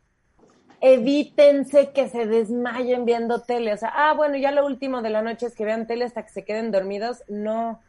Evítense 0.82 1.92
que 1.92 2.10
se 2.10 2.26
desmayen 2.26 3.06
viendo 3.06 3.42
tele. 3.42 3.74
O 3.74 3.78
sea, 3.78 3.92
ah, 3.94 4.14
bueno, 4.14 4.38
ya 4.38 4.52
lo 4.52 4.66
último 4.66 5.02
de 5.02 5.10
la 5.10 5.22
noche 5.22 5.46
es 5.46 5.56
que 5.56 5.66
vean 5.66 5.86
tele 5.86 6.06
hasta 6.06 6.24
que 6.24 6.32
se 6.32 6.46
queden 6.46 6.72
dormidos. 6.72 7.24
No. 7.28 7.82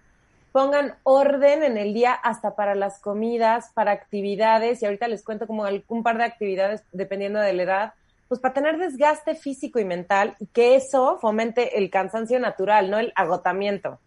Pongan 0.52 0.96
orden 1.02 1.62
en 1.62 1.78
el 1.78 1.94
día 1.94 2.12
hasta 2.12 2.54
para 2.54 2.74
las 2.74 3.00
comidas, 3.00 3.70
para 3.74 3.92
actividades. 3.92 4.82
Y 4.82 4.86
ahorita 4.86 5.08
les 5.08 5.24
cuento 5.24 5.46
como 5.46 5.64
un 5.88 6.02
par 6.02 6.18
de 6.18 6.24
actividades 6.24 6.82
dependiendo 6.92 7.40
de 7.40 7.52
la 7.52 7.62
edad. 7.62 7.94
Pues 8.28 8.40
para 8.40 8.54
tener 8.54 8.78
desgaste 8.78 9.34
físico 9.34 9.78
y 9.78 9.84
mental 9.84 10.36
y 10.38 10.46
que 10.46 10.76
eso 10.76 11.18
fomente 11.20 11.78
el 11.78 11.90
cansancio 11.90 12.38
natural, 12.40 12.90
no 12.90 12.98
el 12.98 13.12
agotamiento 13.16 13.98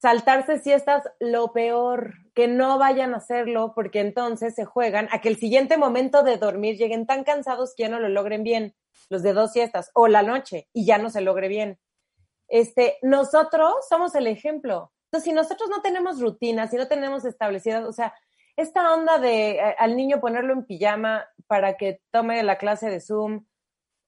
saltarse 0.00 0.58
siestas, 0.58 1.04
lo 1.20 1.52
peor, 1.52 2.14
que 2.34 2.48
no 2.48 2.78
vayan 2.78 3.12
a 3.12 3.18
hacerlo, 3.18 3.72
porque 3.74 4.00
entonces 4.00 4.54
se 4.54 4.64
juegan 4.64 5.08
a 5.12 5.20
que 5.20 5.28
el 5.28 5.36
siguiente 5.36 5.76
momento 5.76 6.22
de 6.22 6.38
dormir 6.38 6.76
lleguen 6.76 7.06
tan 7.06 7.22
cansados 7.22 7.74
que 7.76 7.84
ya 7.84 7.88
no 7.90 8.00
lo 8.00 8.08
logren 8.08 8.42
bien, 8.42 8.74
los 9.10 9.22
de 9.22 9.34
dos 9.34 9.52
siestas, 9.52 9.90
o 9.94 10.08
la 10.08 10.22
noche, 10.22 10.68
y 10.72 10.86
ya 10.86 10.96
no 10.98 11.10
se 11.10 11.20
logre 11.20 11.48
bien. 11.48 11.78
Este, 12.48 12.96
nosotros 13.02 13.74
somos 13.88 14.14
el 14.14 14.26
ejemplo. 14.26 14.92
Entonces, 15.06 15.24
si 15.24 15.32
nosotros 15.32 15.68
no 15.68 15.82
tenemos 15.82 16.20
rutinas, 16.20 16.70
si 16.70 16.76
no 16.76 16.88
tenemos 16.88 17.24
establecidas, 17.24 17.84
o 17.84 17.92
sea, 17.92 18.14
esta 18.56 18.94
onda 18.94 19.18
de 19.18 19.52
eh, 19.52 19.76
al 19.78 19.96
niño 19.96 20.20
ponerlo 20.20 20.52
en 20.52 20.64
pijama 20.64 21.26
para 21.46 21.76
que 21.76 22.00
tome 22.10 22.42
la 22.42 22.56
clase 22.56 22.88
de 22.88 23.00
Zoom, 23.00 23.44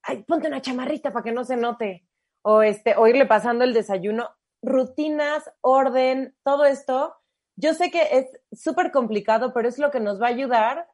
ay, 0.02 0.22
ponte 0.22 0.48
una 0.48 0.62
chamarrita 0.62 1.12
para 1.12 1.22
que 1.22 1.32
no 1.32 1.44
se 1.44 1.56
note, 1.56 2.06
o 2.42 2.62
este, 2.62 2.96
o 2.96 3.06
irle 3.06 3.26
pasando 3.26 3.64
el 3.64 3.74
desayuno, 3.74 4.30
rutinas, 4.62 5.50
orden, 5.60 6.36
todo 6.44 6.64
esto, 6.64 7.16
yo 7.56 7.74
sé 7.74 7.90
que 7.90 8.08
es 8.12 8.60
súper 8.60 8.90
complicado, 8.92 9.52
pero 9.52 9.68
es 9.68 9.78
lo 9.78 9.90
que 9.90 10.00
nos 10.00 10.20
va 10.20 10.26
a 10.26 10.30
ayudar 10.30 10.88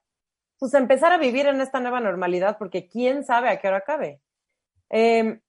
pues 0.58 0.74
empezar 0.74 1.12
a 1.12 1.18
vivir 1.18 1.46
en 1.46 1.60
esta 1.60 1.80
nueva 1.80 2.00
normalidad, 2.00 2.58
porque 2.58 2.88
quién 2.88 3.24
sabe 3.24 3.48
a 3.48 3.60
qué 3.60 3.68
hora 3.68 3.78
acabe. 3.78 4.20
Em, 4.90 5.40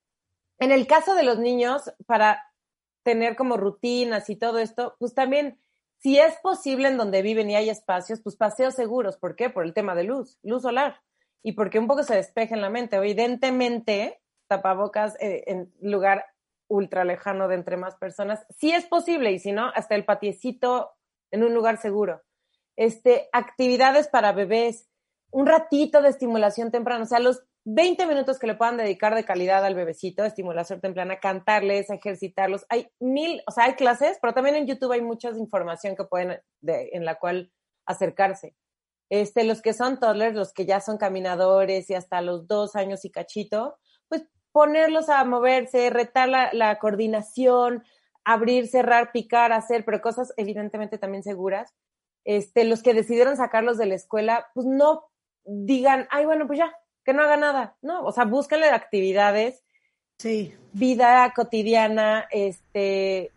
en 0.60 0.72
el 0.72 0.88
caso 0.88 1.16
de 1.16 1.24
los 1.24 1.40
niños, 1.40 1.92
para 2.06 2.46
tener 3.04 3.36
como 3.36 3.58
rutinas 3.58 4.30
y 4.30 4.36
todo 4.36 4.60
esto, 4.60 4.96
pues 5.00 5.14
también, 5.14 5.60
si 5.98 6.20
es 6.20 6.36
posible 6.42 6.90
en 6.90 6.98
donde 6.98 7.22
viven 7.22 7.50
y 7.50 7.56
hay 7.56 7.70
espacios, 7.70 8.22
pues 8.22 8.36
paseos 8.36 8.76
seguros. 8.76 9.18
¿Por 9.18 9.36
qué? 9.36 9.50
Por 9.50 9.66
el 9.66 9.74
tema 9.74 9.96
de 9.96 10.04
luz, 10.04 10.38
luz 10.44 10.62
solar. 10.62 11.02
Y 11.42 11.54
porque 11.54 11.80
un 11.80 11.88
poco 11.88 12.04
se 12.04 12.16
despeje 12.16 12.54
en 12.54 12.62
la 12.62 12.70
mente. 12.70 12.98
Evidentemente, 12.98 14.22
tapabocas 14.48 15.16
eh, 15.20 15.44
en 15.48 15.74
lugar 15.82 16.26
ultra 16.70 17.04
lejano 17.04 17.48
de 17.48 17.56
entre 17.56 17.76
más 17.76 17.96
personas. 17.96 18.46
Si 18.50 18.72
es 18.72 18.86
posible, 18.86 19.32
y 19.32 19.40
si 19.40 19.52
no, 19.52 19.72
hasta 19.76 19.96
el 19.96 20.06
patiecito 20.06 20.92
en 21.32 21.44
un 21.44 21.54
lugar 21.54 21.78
seguro. 21.78 22.22
Este, 22.78 23.28
actividades 23.34 24.08
para 24.08 24.32
bebés, 24.32 24.88
un 25.32 25.46
ratito 25.46 26.02
de 26.02 26.10
estimulación 26.10 26.72
temprana, 26.72 27.04
o 27.04 27.08
sea, 27.08 27.20
los 27.20 27.44
20 27.66 28.06
minutos 28.08 28.40
que 28.40 28.48
le 28.48 28.56
puedan 28.56 28.78
dedicar 28.78 29.14
de 29.16 29.26
calidad 29.26 29.66
al 29.66 29.76
bebecito, 29.76 30.24
estimulación 30.24 30.80
temprana, 30.80 31.20
cantarles, 31.20 31.90
ejercitarlos. 31.90 32.66
Hay 32.70 32.90
mil, 33.00 33.44
o 33.48 33.52
sea, 33.52 33.66
hay 33.66 33.74
clases, 33.74 34.18
pero 34.22 34.34
también 34.34 34.56
en 34.56 34.66
YouTube 34.66 34.94
hay 34.94 35.02
mucha 35.02 35.30
información 35.32 35.96
que 35.96 36.06
pueden, 36.06 36.40
de, 36.62 36.90
en 36.94 37.06
la 37.06 37.16
cual 37.16 37.52
acercarse. 37.86 38.56
Este, 39.10 39.44
los 39.44 39.62
que 39.62 39.74
son 39.74 40.00
toddlers, 40.00 40.36
los 40.36 40.54
que 40.54 40.66
ya 40.66 40.80
son 40.82 40.98
caminadores 40.98 41.90
y 41.90 41.96
hasta 41.96 42.22
los 42.22 42.48
dos 42.48 42.76
años 42.76 43.04
y 43.06 43.12
cachito, 43.12 43.78
ponerlos 44.60 45.08
a 45.08 45.24
moverse, 45.24 45.90
retar 45.90 46.28
la, 46.28 46.80
coordinación, 46.80 47.86
abrir, 48.26 48.68
cerrar, 48.68 49.14
picar, 49.14 49.54
hacer, 49.54 49.86
pero 49.86 50.02
cosas 50.02 50.34
evidentemente 50.36 50.98
también 50.98 51.24
seguras. 51.24 51.74
Este, 52.26 52.66
los 52.66 52.84
que 52.84 52.94
decidieron 52.94 53.38
sacarlos 53.38 53.78
de 53.78 53.86
la 53.86 53.96
escuela, 53.96 54.48
pues 54.54 54.68
no 54.68 55.06
digan, 55.46 56.10
ay, 56.12 56.26
bueno, 56.26 56.46
pues 56.46 56.60
ya, 56.60 56.76
que 57.06 57.14
no 57.14 57.24
haga 57.24 57.38
nada. 57.38 57.78
No, 57.82 58.04
o 58.04 58.12
sea, 58.12 58.26
búsquenle 58.26 58.68
actividades. 58.68 59.64
Sí. 60.18 60.54
Vida 60.74 61.32
cotidiana, 61.34 62.28
este, 62.30 63.32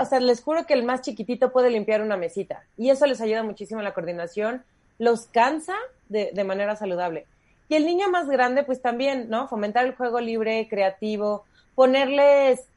o 0.00 0.04
sea, 0.06 0.18
les 0.18 0.42
juro 0.42 0.66
que 0.66 0.74
el 0.74 0.82
más 0.82 1.02
chiquitito 1.02 1.52
puede 1.52 1.70
limpiar 1.70 2.02
una 2.02 2.16
mesita 2.16 2.64
y 2.76 2.90
eso 2.90 3.06
les 3.06 3.20
ayuda 3.20 3.44
muchísimo 3.44 3.78
en 3.78 3.84
la 3.84 3.94
coordinación, 3.94 4.64
los 4.98 5.28
cansa 5.28 5.76
de, 6.08 6.32
de 6.34 6.42
manera 6.42 6.74
saludable. 6.74 7.28
Y 7.68 7.74
el 7.74 7.86
niño 7.86 8.08
más 8.10 8.28
grande, 8.28 8.62
pues 8.64 8.80
también, 8.80 9.28
¿no? 9.28 9.48
Fomentar 9.48 9.84
el 9.86 9.94
juego 9.94 10.20
libre, 10.20 10.68
creativo, 10.68 11.44
ponerles 11.74 12.68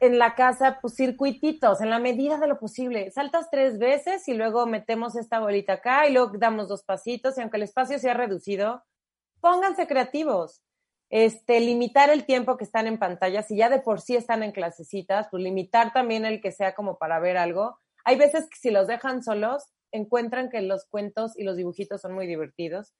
en 0.00 0.18
la 0.18 0.34
casa, 0.34 0.78
pues 0.80 0.94
circuititos, 0.94 1.80
en 1.80 1.90
la 1.90 1.98
medida 1.98 2.38
de 2.38 2.46
lo 2.46 2.58
posible. 2.58 3.10
Saltas 3.10 3.50
tres 3.50 3.78
veces 3.78 4.26
y 4.28 4.34
luego 4.34 4.66
metemos 4.66 5.16
esta 5.16 5.40
bolita 5.40 5.74
acá 5.74 6.06
y 6.06 6.12
luego 6.12 6.32
damos 6.38 6.68
dos 6.68 6.82
pasitos 6.82 7.36
y 7.36 7.40
aunque 7.40 7.56
el 7.56 7.64
espacio 7.64 7.98
sea 7.98 8.14
reducido, 8.14 8.84
pónganse 9.40 9.86
creativos 9.86 10.62
este, 11.10 11.60
limitar 11.60 12.10
el 12.10 12.24
tiempo 12.24 12.56
que 12.56 12.64
están 12.64 12.86
en 12.86 12.98
pantalla, 12.98 13.42
si 13.42 13.56
ya 13.56 13.70
de 13.70 13.80
por 13.80 14.00
sí 14.00 14.16
están 14.16 14.42
en 14.42 14.52
clasecitas, 14.52 15.28
pues 15.30 15.42
limitar 15.42 15.92
también 15.92 16.24
el 16.24 16.40
que 16.40 16.52
sea 16.52 16.74
como 16.74 16.98
para 16.98 17.18
ver 17.18 17.36
algo. 17.36 17.78
Hay 18.04 18.16
veces 18.16 18.48
que 18.48 18.58
si 18.58 18.70
los 18.70 18.86
dejan 18.86 19.22
solos, 19.22 19.64
encuentran 19.90 20.50
que 20.50 20.60
los 20.60 20.84
cuentos 20.86 21.38
y 21.38 21.44
los 21.44 21.56
dibujitos 21.56 22.02
son 22.02 22.12
muy 22.12 22.26
divertidos. 22.26 22.92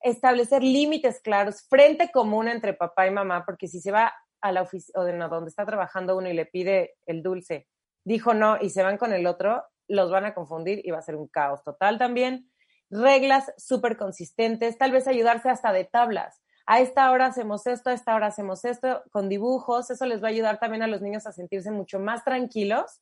Establecer 0.00 0.62
límites 0.62 1.20
claros, 1.20 1.62
frente 1.68 2.10
común 2.12 2.48
entre 2.48 2.74
papá 2.74 3.06
y 3.06 3.10
mamá, 3.10 3.44
porque 3.44 3.68
si 3.68 3.80
se 3.80 3.92
va 3.92 4.12
a 4.40 4.52
la 4.52 4.62
oficina 4.62 5.26
o 5.26 5.28
donde 5.28 5.48
está 5.48 5.64
trabajando 5.64 6.16
uno 6.16 6.28
y 6.28 6.34
le 6.34 6.46
pide 6.46 6.96
el 7.06 7.22
dulce, 7.22 7.66
dijo 8.04 8.34
no 8.34 8.58
y 8.60 8.70
se 8.70 8.82
van 8.82 8.98
con 8.98 9.12
el 9.12 9.26
otro, 9.26 9.64
los 9.88 10.10
van 10.10 10.24
a 10.24 10.34
confundir 10.34 10.80
y 10.84 10.90
va 10.90 10.98
a 10.98 11.02
ser 11.02 11.16
un 11.16 11.28
caos 11.28 11.62
total 11.64 11.98
también. 11.98 12.50
Reglas 12.90 13.52
súper 13.56 13.96
consistentes, 13.96 14.78
tal 14.78 14.92
vez 14.92 15.08
ayudarse 15.08 15.48
hasta 15.48 15.72
de 15.72 15.84
tablas 15.84 16.40
a 16.66 16.80
esta 16.80 17.10
hora 17.12 17.26
hacemos 17.26 17.66
esto, 17.68 17.90
a 17.90 17.92
esta 17.92 18.14
hora 18.14 18.26
hacemos 18.26 18.64
esto, 18.64 19.02
con 19.12 19.28
dibujos, 19.28 19.88
eso 19.90 20.04
les 20.04 20.22
va 20.22 20.26
a 20.26 20.30
ayudar 20.30 20.58
también 20.58 20.82
a 20.82 20.88
los 20.88 21.00
niños 21.00 21.26
a 21.26 21.32
sentirse 21.32 21.70
mucho 21.70 22.00
más 22.00 22.24
tranquilos, 22.24 23.00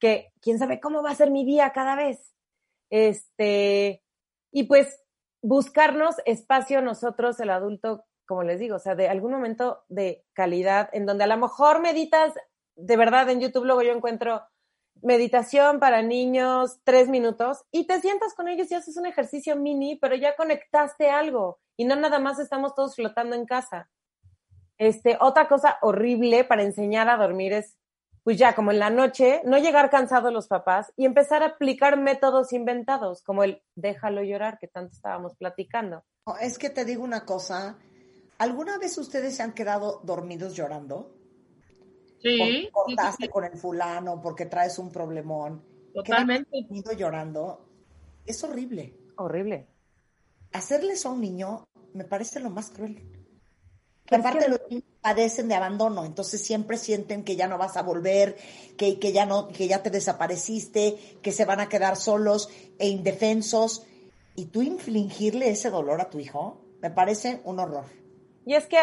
que 0.00 0.32
quién 0.40 0.58
sabe 0.58 0.80
cómo 0.80 1.02
va 1.02 1.12
a 1.12 1.14
ser 1.14 1.30
mi 1.30 1.44
día 1.44 1.70
cada 1.72 1.94
vez. 1.94 2.34
Este, 2.90 4.02
y 4.50 4.64
pues 4.64 5.04
buscarnos 5.46 6.16
espacio 6.24 6.82
nosotros, 6.82 7.38
el 7.38 7.50
adulto, 7.50 8.04
como 8.26 8.42
les 8.42 8.58
digo, 8.58 8.76
o 8.76 8.80
sea, 8.80 8.96
de 8.96 9.08
algún 9.08 9.30
momento 9.30 9.84
de 9.88 10.24
calidad 10.32 10.90
en 10.92 11.06
donde 11.06 11.22
a 11.22 11.28
lo 11.28 11.36
mejor 11.36 11.80
meditas, 11.80 12.34
de 12.74 12.96
verdad 12.96 13.30
en 13.30 13.40
YouTube 13.40 13.64
luego 13.64 13.82
yo 13.82 13.92
encuentro 13.92 14.42
meditación 15.02 15.78
para 15.78 16.02
niños, 16.02 16.80
tres 16.82 17.08
minutos, 17.08 17.64
y 17.70 17.86
te 17.86 18.00
sientas 18.00 18.34
con 18.34 18.48
ellos 18.48 18.72
y 18.72 18.74
haces 18.74 18.96
un 18.96 19.06
ejercicio 19.06 19.54
mini, 19.54 19.94
pero 19.94 20.16
ya 20.16 20.34
conectaste 20.34 21.10
algo 21.10 21.60
y 21.76 21.84
no 21.84 21.94
nada 21.94 22.18
más 22.18 22.40
estamos 22.40 22.74
todos 22.74 22.96
flotando 22.96 23.36
en 23.36 23.46
casa. 23.46 23.88
Este, 24.78 25.16
otra 25.20 25.46
cosa 25.46 25.78
horrible 25.80 26.42
para 26.42 26.64
enseñar 26.64 27.08
a 27.08 27.18
dormir 27.18 27.52
es, 27.52 27.76
pues 28.26 28.38
ya 28.38 28.56
como 28.56 28.72
en 28.72 28.80
la 28.80 28.90
noche, 28.90 29.40
no 29.44 29.56
llegar 29.56 29.88
cansados 29.88 30.32
los 30.32 30.48
papás 30.48 30.92
y 30.96 31.04
empezar 31.04 31.44
a 31.44 31.50
aplicar 31.50 31.96
métodos 31.96 32.52
inventados, 32.52 33.22
como 33.22 33.44
el 33.44 33.62
déjalo 33.76 34.20
llorar 34.24 34.58
que 34.58 34.66
tanto 34.66 34.96
estábamos 34.96 35.36
platicando. 35.36 36.02
Es 36.40 36.58
que 36.58 36.68
te 36.68 36.84
digo 36.84 37.04
una 37.04 37.24
cosa, 37.24 37.78
¿alguna 38.38 38.78
vez 38.78 38.98
ustedes 38.98 39.36
se 39.36 39.44
han 39.44 39.52
quedado 39.52 40.00
dormidos 40.02 40.56
llorando? 40.56 41.14
Sí. 42.20 42.36
Porque 42.36 42.70
cortaste 42.72 43.30
con 43.30 43.44
el 43.44 43.56
fulano, 43.56 44.20
porque 44.20 44.46
traes 44.46 44.76
un 44.80 44.90
problemón. 44.90 45.64
Totalmente. 45.94 46.50
Dormido 46.62 46.94
llorando. 46.94 47.64
Es 48.24 48.42
horrible. 48.42 48.92
Horrible. 49.18 49.68
Hacerles 50.52 51.06
a 51.06 51.10
un 51.10 51.20
niño 51.20 51.68
me 51.94 52.02
parece 52.02 52.40
lo 52.40 52.50
más 52.50 52.70
cruel. 52.70 53.08
Que 54.04 54.16
aparte 54.16 54.48
los 54.48 54.62
niños 54.68 54.95
padecen 55.06 55.46
de 55.46 55.54
abandono, 55.54 56.04
entonces 56.04 56.44
siempre 56.44 56.78
sienten 56.78 57.22
que 57.22 57.36
ya 57.36 57.46
no 57.46 57.58
vas 57.58 57.76
a 57.76 57.82
volver, 57.82 58.36
que, 58.76 58.98
que, 58.98 59.12
ya 59.12 59.24
no, 59.24 59.46
que 59.46 59.68
ya 59.68 59.80
te 59.80 59.90
desapareciste, 59.90 60.96
que 61.22 61.30
se 61.30 61.44
van 61.44 61.60
a 61.60 61.68
quedar 61.68 61.94
solos 61.94 62.48
e 62.80 62.88
indefensos. 62.88 63.86
Y 64.34 64.46
tú 64.46 64.62
infligirle 64.62 65.48
ese 65.50 65.70
dolor 65.70 66.00
a 66.00 66.10
tu 66.10 66.18
hijo, 66.18 66.60
me 66.82 66.90
parece 66.90 67.40
un 67.44 67.60
horror. 67.60 67.84
Y 68.44 68.54
es 68.54 68.66
que 68.66 68.78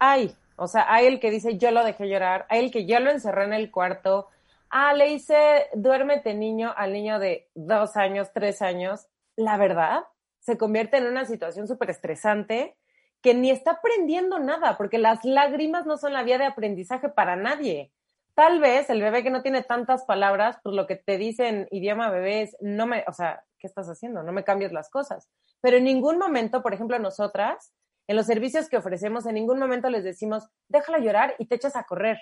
hay 0.00 0.34
o 0.56 0.66
sea, 0.66 0.92
hay 0.92 1.06
el 1.06 1.20
que 1.20 1.30
dice 1.30 1.58
yo 1.58 1.70
lo 1.70 1.84
dejé 1.84 2.08
llorar, 2.08 2.44
hay 2.48 2.64
el 2.64 2.72
que 2.72 2.84
yo 2.84 2.98
lo 2.98 3.12
encerré 3.12 3.44
en 3.44 3.52
el 3.52 3.70
cuarto. 3.70 4.26
Ah, 4.68 4.94
le 4.94 5.12
hice 5.12 5.68
duérmete 5.74 6.34
niño 6.34 6.74
al 6.76 6.92
niño 6.92 7.20
de 7.20 7.48
dos 7.54 7.96
años, 7.96 8.32
tres 8.34 8.62
años. 8.62 9.06
La 9.36 9.56
verdad, 9.58 10.00
se 10.40 10.58
convierte 10.58 10.96
en 10.96 11.06
una 11.06 11.24
situación 11.24 11.68
súper 11.68 11.90
estresante 11.90 12.76
que 13.22 13.34
ni 13.34 13.50
está 13.50 13.72
aprendiendo 13.72 14.38
nada, 14.40 14.76
porque 14.76 14.98
las 14.98 15.24
lágrimas 15.24 15.86
no 15.86 15.96
son 15.96 16.12
la 16.12 16.24
vía 16.24 16.38
de 16.38 16.44
aprendizaje 16.44 17.08
para 17.08 17.36
nadie. 17.36 17.92
Tal 18.34 18.60
vez 18.60 18.90
el 18.90 19.00
bebé 19.00 19.22
que 19.22 19.30
no 19.30 19.42
tiene 19.42 19.62
tantas 19.62 20.04
palabras, 20.04 20.58
pues 20.62 20.74
lo 20.74 20.86
que 20.86 20.96
te 20.96 21.18
dice 21.18 21.48
en 21.48 21.68
idioma 21.70 22.10
bebé 22.10 22.42
es, 22.42 22.56
no 22.60 22.86
me, 22.86 23.04
o 23.06 23.12
sea, 23.12 23.44
¿qué 23.58 23.66
estás 23.66 23.88
haciendo? 23.88 24.22
No 24.22 24.32
me 24.32 24.42
cambies 24.42 24.72
las 24.72 24.90
cosas. 24.90 25.28
Pero 25.60 25.76
en 25.76 25.84
ningún 25.84 26.18
momento, 26.18 26.62
por 26.62 26.74
ejemplo, 26.74 26.98
nosotras, 26.98 27.72
en 28.08 28.16
los 28.16 28.26
servicios 28.26 28.68
que 28.68 28.78
ofrecemos, 28.78 29.26
en 29.26 29.34
ningún 29.34 29.58
momento 29.58 29.88
les 29.88 30.02
decimos, 30.02 30.48
déjala 30.68 30.98
llorar 30.98 31.34
y 31.38 31.46
te 31.46 31.54
echas 31.54 31.76
a 31.76 31.84
correr. 31.84 32.18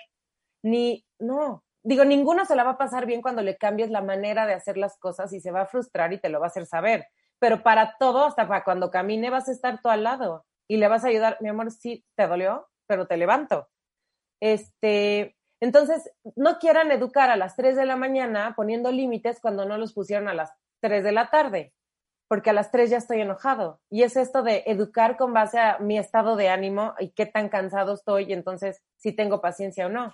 Ni, 0.61 1.05
no. 1.17 1.63
Digo, 1.81 2.05
ninguno 2.05 2.45
se 2.45 2.55
la 2.55 2.63
va 2.63 2.71
a 2.71 2.77
pasar 2.77 3.07
bien 3.07 3.23
cuando 3.23 3.41
le 3.41 3.57
cambies 3.57 3.89
la 3.89 4.01
manera 4.01 4.45
de 4.45 4.53
hacer 4.53 4.77
las 4.77 4.99
cosas 4.99 5.33
y 5.33 5.39
se 5.39 5.49
va 5.49 5.61
a 5.61 5.65
frustrar 5.65 6.13
y 6.13 6.19
te 6.19 6.29
lo 6.29 6.39
va 6.39 6.45
a 6.45 6.49
hacer 6.49 6.67
saber. 6.67 7.07
Pero 7.39 7.63
para 7.63 7.95
todo, 7.97 8.25
hasta 8.25 8.47
para 8.47 8.63
cuando 8.63 8.91
camine, 8.91 9.31
vas 9.31 9.49
a 9.49 9.53
estar 9.53 9.81
tú 9.81 9.89
al 9.89 10.03
lado 10.03 10.45
y 10.67 10.77
le 10.77 10.87
vas 10.87 11.03
a 11.03 11.07
ayudar. 11.07 11.37
Mi 11.41 11.49
amor, 11.49 11.71
sí, 11.71 12.05
te 12.15 12.27
dolió, 12.27 12.69
pero 12.87 13.07
te 13.07 13.17
levanto. 13.17 13.69
Este, 14.41 15.37
entonces, 15.59 16.11
no 16.35 16.57
quieran 16.59 16.91
educar 16.91 17.29
a 17.29 17.37
las 17.37 17.55
3 17.55 17.75
de 17.75 17.85
la 17.85 17.95
mañana 17.95 18.53
poniendo 18.55 18.91
límites 18.91 19.39
cuando 19.39 19.65
no 19.65 19.77
los 19.77 19.93
pusieron 19.93 20.27
a 20.27 20.33
las 20.33 20.51
3 20.81 21.03
de 21.03 21.11
la 21.11 21.29
tarde 21.29 21.73
porque 22.31 22.51
a 22.51 22.53
las 22.53 22.71
tres 22.71 22.89
ya 22.89 22.95
estoy 22.95 23.19
enojado. 23.19 23.81
Y 23.89 24.03
es 24.03 24.15
esto 24.15 24.41
de 24.41 24.63
educar 24.65 25.17
con 25.17 25.33
base 25.33 25.59
a 25.59 25.79
mi 25.79 25.97
estado 25.97 26.37
de 26.37 26.47
ánimo 26.47 26.93
y 26.97 27.09
qué 27.09 27.25
tan 27.25 27.49
cansado 27.49 27.93
estoy 27.93 28.23
y 28.23 28.31
entonces 28.31 28.81
si 28.95 29.11
tengo 29.11 29.41
paciencia 29.41 29.87
o 29.87 29.89
no. 29.89 30.13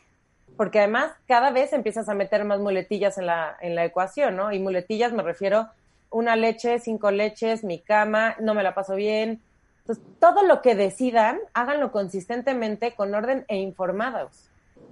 Porque 0.58 0.80
además 0.80 1.12
cada 1.28 1.52
vez 1.52 1.74
empiezas 1.74 2.10
a 2.10 2.16
meter 2.16 2.44
más 2.44 2.60
muletillas 2.60 3.20
en 3.20 3.28
la, 3.28 3.56
en 3.62 3.76
la 3.76 3.86
ecuación, 3.86 4.36
¿no? 4.36 4.52
Y 4.52 4.58
muletillas 4.58 5.14
me 5.14 5.22
refiero 5.22 5.68
una 6.10 6.36
leche, 6.36 6.80
cinco 6.80 7.12
leches, 7.12 7.64
mi 7.64 7.84
cama, 7.84 8.36
no 8.40 8.56
me 8.56 8.64
la 8.64 8.74
paso 8.74 8.96
bien. 8.96 9.44
Entonces, 9.88 10.04
todo 10.20 10.44
lo 10.44 10.62
que 10.62 10.76
decidan, 10.76 11.40
háganlo 11.54 11.94
consistentemente, 11.94 12.94
con 12.94 13.16
orden 13.16 13.46
e 13.48 13.56
informados. 13.56 14.50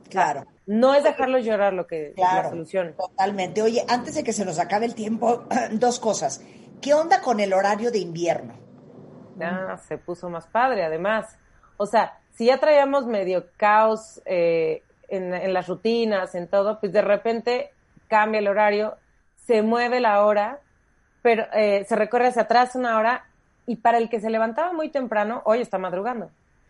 Claro. 0.10 0.45
No 0.65 0.95
es 0.95 1.03
dejarlos 1.03 1.43
llorar 1.43 1.73
lo 1.73 1.86
que 1.86 2.12
es 2.12 2.17
la 2.17 2.49
solución. 2.49 2.93
Totalmente. 2.95 3.62
Oye, 3.62 3.84
antes 3.89 4.15
de 4.15 4.23
que 4.23 4.31
se 4.31 4.45
nos 4.45 4.58
acabe 4.58 4.86
el 4.86 4.95
tiempo, 4.95 5.43
dos 5.71 5.99
cosas. 5.99 6.41
¿Qué 6.81 6.93
onda 6.93 7.21
con 7.21 7.41
el 7.41 7.51
horario 7.51 7.91
de 7.91 7.99
invierno? 7.99 8.53
Ya 9.38 9.77
se 9.86 9.97
puso 9.97 10.29
más 10.29 10.47
padre, 10.47 10.86
además. 10.86 11.38
O 11.75 11.86
sea, 11.86 12.17
si 12.31 12.45
ya 12.45 12.58
traíamos 12.60 13.05
medio 13.05 13.47
caos 13.58 14.21
eh, 14.25 14.81
en, 15.10 15.53
las 15.53 15.67
rutinas, 15.67 16.36
en 16.36 16.47
todo, 16.47 16.79
pues 16.79 16.93
de 16.93 17.01
repente 17.01 17.73
cambia 18.08 18.39
el 18.39 18.47
horario, 18.47 18.95
se 19.45 19.62
mueve 19.62 19.99
la 19.99 20.23
hora, 20.23 20.62
pero 21.21 21.47
eh, 21.53 21.84
se 21.86 21.97
recorre 21.97 22.27
hacia 22.27 22.43
atrás 22.43 22.75
una 22.75 22.97
hora 22.97 23.25
y 23.67 23.78
para 23.78 23.97
el 23.97 24.10
que 24.10 24.19
se 24.19 24.30
levantaba 24.30 24.73
muy 24.73 24.89
temprano, 24.89 25.41
hoy 25.45 25.62
está 25.62 25.78
madrugando. 25.78 26.30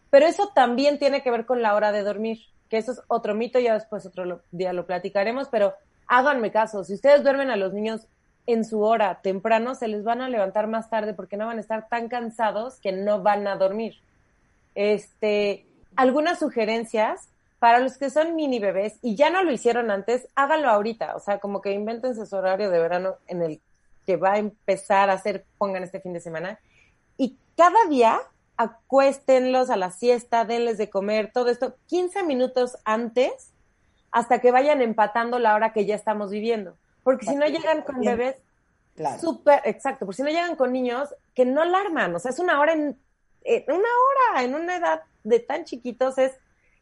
Pero 0.09 0.25
eso 0.27 0.51
también 0.53 0.99
tiene 0.99 1.21
que 1.21 1.31
ver 1.31 1.45
con 1.45 1.61
la 1.61 1.75
hora 1.75 1.91
de 1.91 2.03
dormir, 2.03 2.39
que 2.69 2.77
eso 2.77 2.93
es 2.93 3.01
otro 3.07 3.35
mito, 3.35 3.59
ya 3.59 3.73
después 3.73 4.05
otro 4.05 4.41
día 4.51 4.73
lo 4.73 4.85
platicaremos, 4.85 5.49
pero 5.49 5.73
háganme 6.07 6.51
caso, 6.51 6.83
si 6.83 6.93
ustedes 6.93 7.23
duermen 7.23 7.49
a 7.49 7.57
los 7.57 7.73
niños 7.73 8.07
en 8.47 8.63
su 8.63 8.81
hora 8.81 9.21
temprano, 9.21 9.75
se 9.75 9.87
les 9.87 10.03
van 10.03 10.21
a 10.21 10.29
levantar 10.29 10.67
más 10.67 10.89
tarde 10.89 11.13
porque 11.13 11.37
no 11.37 11.47
van 11.47 11.57
a 11.57 11.61
estar 11.61 11.87
tan 11.89 12.09
cansados 12.09 12.79
que 12.79 12.91
no 12.91 13.21
van 13.21 13.47
a 13.47 13.55
dormir. 13.55 13.95
Este, 14.75 15.65
algunas 15.95 16.39
sugerencias 16.39 17.29
para 17.59 17.79
los 17.79 17.97
que 17.97 18.09
son 18.09 18.35
mini 18.35 18.59
bebés 18.59 18.99
y 19.01 19.15
ya 19.15 19.29
no 19.29 19.43
lo 19.43 19.51
hicieron 19.51 19.89
antes, 19.89 20.27
háganlo 20.35 20.69
ahorita, 20.69 21.15
o 21.15 21.19
sea, 21.19 21.39
como 21.39 21.61
que 21.61 21.71
invéntense 21.71 22.25
su 22.25 22.35
horario 22.35 22.69
de 22.69 22.79
verano 22.79 23.15
en 23.27 23.41
el 23.41 23.61
que 24.05 24.17
va 24.17 24.33
a 24.33 24.37
empezar 24.37 25.09
a 25.09 25.13
hacer, 25.13 25.45
pongan 25.57 25.83
este 25.83 25.99
fin 25.99 26.13
de 26.13 26.19
semana, 26.19 26.59
y 27.17 27.37
cada 27.55 27.85
día 27.89 28.21
acuéstenlos 28.57 29.69
a 29.69 29.77
la 29.77 29.91
siesta, 29.91 30.45
denles 30.45 30.77
de 30.77 30.89
comer, 30.89 31.31
todo 31.33 31.49
esto 31.49 31.75
15 31.87 32.23
minutos 32.23 32.77
antes 32.85 33.51
hasta 34.11 34.39
que 34.39 34.51
vayan 34.51 34.81
empatando 34.81 35.39
la 35.39 35.55
hora 35.55 35.73
que 35.73 35.85
ya 35.85 35.95
estamos 35.95 36.31
viviendo. 36.31 36.77
Porque 37.03 37.25
si 37.25 37.35
no 37.35 37.45
llegan 37.45 37.81
con 37.81 37.99
bebés, 37.99 38.37
claro. 38.95 39.19
súper, 39.19 39.61
exacto, 39.65 40.05
porque 40.05 40.17
si 40.17 40.23
no 40.23 40.29
llegan 40.29 40.55
con 40.55 40.71
niños 40.71 41.13
que 41.33 41.45
no 41.45 41.61
alarman, 41.61 42.15
o 42.15 42.19
sea, 42.19 42.31
es 42.31 42.39
una 42.39 42.59
hora 42.59 42.73
en, 42.73 42.97
una 43.67 43.75
hora, 43.77 44.43
en 44.43 44.55
una 44.55 44.77
edad 44.77 45.01
de 45.23 45.39
tan 45.39 45.65
chiquitos 45.65 46.17
es 46.17 46.31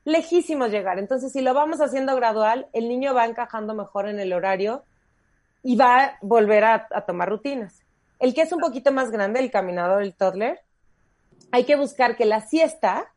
lejísimos 0.06 0.70
llegar. 0.70 1.00
Entonces, 1.00 1.32
si 1.32 1.42
lo 1.42 1.54
vamos 1.54 1.82
haciendo 1.82 2.16
gradual, 2.16 2.68
el 2.72 2.88
niño 2.88 3.14
va 3.14 3.26
encajando 3.26 3.74
mejor 3.74 4.08
en 4.08 4.20
el 4.20 4.32
horario 4.32 4.84
y 5.64 5.76
va 5.76 6.04
a 6.04 6.18
volver 6.22 6.64
a, 6.66 6.88
a 6.92 7.02
tomar 7.02 7.30
rutinas. 7.30 7.82
El 8.24 8.34
que 8.34 8.44
es 8.44 8.54
un 8.54 8.62
poquito 8.62 8.94
más 8.94 9.12
grande, 9.12 9.42
el 9.42 9.52
caminador, 9.52 10.02
el 10.02 10.16
toddler, 10.16 10.62
hay 11.52 11.66
que 11.66 11.76
buscar 11.76 12.16
que 12.16 12.24
la 12.24 12.40
siesta 12.40 13.14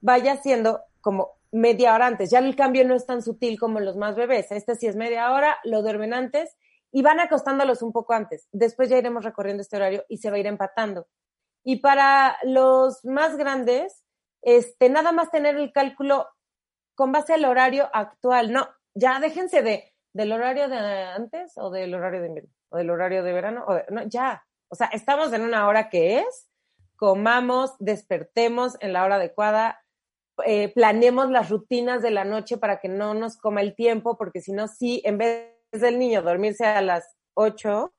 vaya 0.00 0.38
siendo 0.38 0.80
como 1.00 1.38
media 1.52 1.94
hora 1.94 2.08
antes. 2.08 2.32
Ya 2.32 2.40
el 2.40 2.56
cambio 2.56 2.84
no 2.84 2.96
es 2.96 3.06
tan 3.06 3.22
sutil 3.22 3.60
como 3.60 3.78
los 3.78 3.96
más 3.96 4.16
bebés. 4.16 4.50
Este 4.50 4.74
sí 4.74 4.88
es 4.88 4.96
media 4.96 5.30
hora, 5.30 5.58
lo 5.62 5.82
duermen 5.82 6.12
antes 6.12 6.56
y 6.90 7.02
van 7.02 7.20
acostándolos 7.20 7.80
un 7.80 7.92
poco 7.92 8.12
antes. 8.12 8.48
Después 8.50 8.90
ya 8.90 8.98
iremos 8.98 9.22
recorriendo 9.22 9.60
este 9.60 9.76
horario 9.76 10.04
y 10.08 10.16
se 10.16 10.30
va 10.30 10.36
a 10.36 10.40
ir 10.40 10.48
empatando. 10.48 11.06
Y 11.62 11.76
para 11.76 12.36
los 12.42 13.04
más 13.04 13.36
grandes, 13.36 14.02
este, 14.42 14.90
nada 14.90 15.12
más 15.12 15.30
tener 15.30 15.58
el 15.58 15.70
cálculo 15.70 16.26
con 16.96 17.12
base 17.12 17.34
al 17.34 17.44
horario 17.44 17.88
actual. 17.92 18.50
No, 18.50 18.68
ya 18.94 19.20
déjense 19.20 19.62
de, 19.62 19.94
del 20.12 20.32
horario 20.32 20.68
de 20.68 20.76
antes 20.76 21.52
o 21.54 21.70
del 21.70 21.94
horario 21.94 22.22
de 22.22 22.26
invierno 22.26 22.59
o 22.70 22.78
del 22.78 22.90
horario 22.90 23.22
de 23.22 23.32
verano. 23.32 23.64
O 23.66 23.78
no, 23.90 24.02
ya. 24.04 24.44
O 24.68 24.74
sea, 24.74 24.86
estamos 24.88 25.32
en 25.32 25.42
una 25.42 25.68
hora 25.68 25.88
que 25.88 26.20
es, 26.20 26.48
comamos, 26.96 27.74
despertemos 27.78 28.76
en 28.80 28.92
la 28.92 29.04
hora 29.04 29.16
adecuada, 29.16 29.82
eh, 30.46 30.72
planeemos 30.72 31.30
las 31.30 31.50
rutinas 31.50 32.02
de 32.02 32.10
la 32.10 32.24
noche 32.24 32.56
para 32.56 32.80
que 32.80 32.88
no 32.88 33.14
nos 33.14 33.36
coma 33.36 33.60
el 33.60 33.74
tiempo, 33.74 34.16
porque 34.16 34.40
si 34.40 34.52
no, 34.52 34.68
sí, 34.68 35.02
en 35.04 35.18
vez 35.18 35.52
del 35.72 35.98
niño 35.98 36.22
dormirse 36.22 36.66
a 36.66 36.80
las 36.82 37.16
8, 37.34 37.92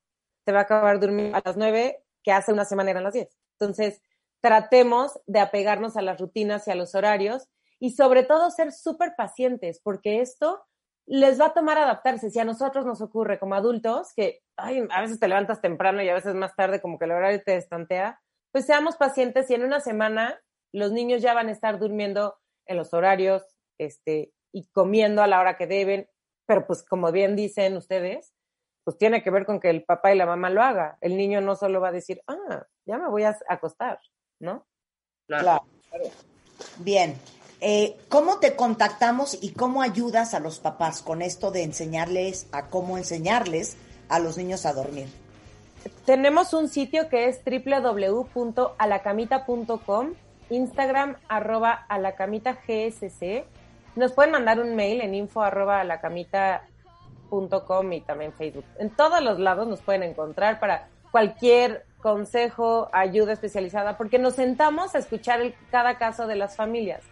se 0.45 0.51
va 0.51 0.59
a 0.59 0.63
acabar 0.63 0.99
durmiendo 0.99 1.37
a 1.37 1.41
las 1.43 1.57
9, 1.57 2.03
que 2.23 2.31
hace 2.31 2.53
una 2.53 2.65
semana 2.65 2.91
eran 2.91 3.03
las 3.03 3.13
10. 3.13 3.29
Entonces, 3.59 4.01
tratemos 4.41 5.19
de 5.27 5.39
apegarnos 5.39 5.97
a 5.97 6.01
las 6.01 6.19
rutinas 6.19 6.67
y 6.67 6.71
a 6.71 6.75
los 6.75 6.95
horarios 6.95 7.47
y 7.79 7.91
sobre 7.91 8.23
todo 8.23 8.49
ser 8.51 8.71
súper 8.71 9.13
pacientes, 9.15 9.79
porque 9.83 10.21
esto 10.21 10.63
les 11.11 11.39
va 11.39 11.47
a 11.47 11.53
tomar 11.53 11.77
adaptarse. 11.77 12.31
Si 12.31 12.39
a 12.39 12.45
nosotros 12.45 12.85
nos 12.85 13.01
ocurre 13.01 13.37
como 13.37 13.55
adultos, 13.55 14.13
que 14.15 14.43
ay, 14.55 14.87
a 14.89 15.01
veces 15.01 15.19
te 15.19 15.27
levantas 15.27 15.59
temprano 15.59 16.01
y 16.01 16.07
a 16.07 16.13
veces 16.13 16.35
más 16.35 16.55
tarde 16.55 16.79
como 16.79 16.97
que 16.97 17.03
el 17.03 17.11
horario 17.11 17.43
te 17.43 17.57
estantea, 17.57 18.21
pues 18.53 18.65
seamos 18.65 18.95
pacientes 18.95 19.49
y 19.49 19.55
en 19.55 19.63
una 19.63 19.81
semana 19.81 20.41
los 20.71 20.93
niños 20.93 21.21
ya 21.21 21.33
van 21.33 21.49
a 21.49 21.51
estar 21.51 21.79
durmiendo 21.79 22.37
en 22.65 22.77
los 22.77 22.93
horarios 22.93 23.43
este, 23.77 24.31
y 24.53 24.69
comiendo 24.69 25.21
a 25.21 25.27
la 25.27 25.41
hora 25.41 25.57
que 25.57 25.67
deben, 25.67 26.07
pero 26.45 26.65
pues 26.65 26.81
como 26.81 27.11
bien 27.11 27.35
dicen 27.35 27.75
ustedes, 27.75 28.33
pues 28.85 28.97
tiene 28.97 29.21
que 29.21 29.31
ver 29.31 29.45
con 29.45 29.59
que 29.59 29.69
el 29.69 29.83
papá 29.83 30.13
y 30.13 30.17
la 30.17 30.25
mamá 30.25 30.49
lo 30.49 30.63
haga. 30.63 30.97
El 31.01 31.17
niño 31.17 31.41
no 31.41 31.57
solo 31.57 31.81
va 31.81 31.89
a 31.89 31.93
decir, 31.93 32.21
ah, 32.27 32.65
ya 32.85 32.97
me 32.97 33.09
voy 33.09 33.23
a 33.23 33.37
acostar, 33.49 33.99
¿no? 34.39 34.65
Claro. 35.27 35.65
Bien. 36.77 37.17
Eh, 37.63 37.95
¿Cómo 38.09 38.39
te 38.39 38.55
contactamos 38.55 39.37
y 39.39 39.51
cómo 39.51 39.83
ayudas 39.83 40.33
a 40.33 40.39
los 40.39 40.57
papás 40.57 41.03
con 41.03 41.21
esto 41.21 41.51
de 41.51 41.61
enseñarles 41.61 42.47
a 42.51 42.69
cómo 42.69 42.97
enseñarles 42.97 43.77
a 44.09 44.17
los 44.17 44.35
niños 44.35 44.65
a 44.65 44.73
dormir? 44.73 45.09
Tenemos 46.05 46.53
un 46.53 46.69
sitio 46.69 47.07
que 47.07 47.27
es 47.27 47.39
www.alacamita.com, 47.45 50.13
Instagram 50.49 51.17
arroba 51.27 51.85
alacamita 51.87 52.57
GSC. 52.67 53.45
Nos 53.95 54.11
pueden 54.13 54.31
mandar 54.31 54.59
un 54.59 54.75
mail 54.75 55.01
en 55.01 55.13
info 55.13 55.43
arroba 55.43 55.81
alacamita.com 55.81 57.93
y 57.93 58.01
también 58.01 58.33
Facebook. 58.33 58.65
En 58.79 58.89
todos 58.89 59.21
los 59.21 59.37
lados 59.37 59.67
nos 59.67 59.81
pueden 59.81 60.01
encontrar 60.01 60.59
para 60.59 60.87
cualquier 61.11 61.85
consejo, 62.01 62.89
ayuda 62.91 63.33
especializada, 63.33 63.97
porque 63.97 64.17
nos 64.17 64.33
sentamos 64.33 64.95
a 64.95 64.97
escuchar 64.97 65.41
cada 65.69 65.99
caso 65.99 66.25
de 66.25 66.37
las 66.37 66.55
familias. 66.55 67.03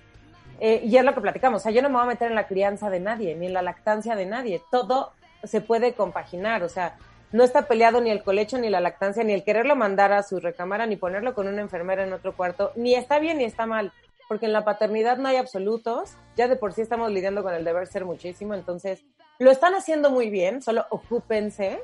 Eh, 0.60 0.82
y 0.84 0.98
es 0.98 1.04
lo 1.04 1.14
que 1.14 1.22
platicamos. 1.22 1.62
O 1.62 1.64
sea, 1.64 1.72
yo 1.72 1.82
no 1.82 1.90
me 1.90 1.96
voy 1.96 2.04
a 2.04 2.08
meter 2.08 2.30
en 2.30 2.36
la 2.36 2.48
crianza 2.48 2.90
de 2.90 3.00
nadie, 3.00 3.36
ni 3.36 3.48
en 3.48 3.54
la 3.54 3.62
lactancia 3.62 4.16
de 4.16 4.26
nadie. 4.26 4.62
Todo 4.72 5.14
se 5.44 5.62
puede 5.62 5.94
compaginar. 5.94 6.64
O 6.64 6.70
sea, 6.70 6.98
no 7.32 7.44
está 7.44 7.68
peleado 7.68 8.02
ni 8.02 8.10
el 8.10 8.24
colecho, 8.24 8.58
ni 8.58 8.70
la 8.70 8.80
lactancia, 8.80 9.24
ni 9.24 9.34
el 9.34 9.44
quererlo 9.44 9.76
mandar 9.76 10.12
a 10.12 10.24
su 10.24 10.40
recámara, 10.40 10.86
ni 10.86 10.96
ponerlo 10.96 11.34
con 11.34 11.48
una 11.48 11.62
enfermera 11.62 12.04
en 12.04 12.14
otro 12.14 12.36
cuarto. 12.36 12.72
Ni 12.76 12.96
está 12.96 13.20
bien 13.20 13.38
ni 13.38 13.46
está 13.46 13.66
mal. 13.66 13.94
Porque 14.28 14.46
en 14.46 14.54
la 14.54 14.64
paternidad 14.64 15.18
no 15.18 15.28
hay 15.28 15.38
absolutos. 15.38 16.16
Ya 16.36 16.48
de 16.48 16.56
por 16.56 16.74
sí 16.74 16.82
estamos 16.82 17.12
lidiando 17.12 17.44
con 17.44 17.54
el 17.54 17.64
deber 17.64 17.88
ser 17.88 18.06
muchísimo. 18.06 18.54
Entonces, 18.54 19.04
lo 19.40 19.52
están 19.52 19.74
haciendo 19.76 20.12
muy 20.12 20.30
bien. 20.30 20.62
Solo 20.62 20.86
ocúpense, 20.90 21.80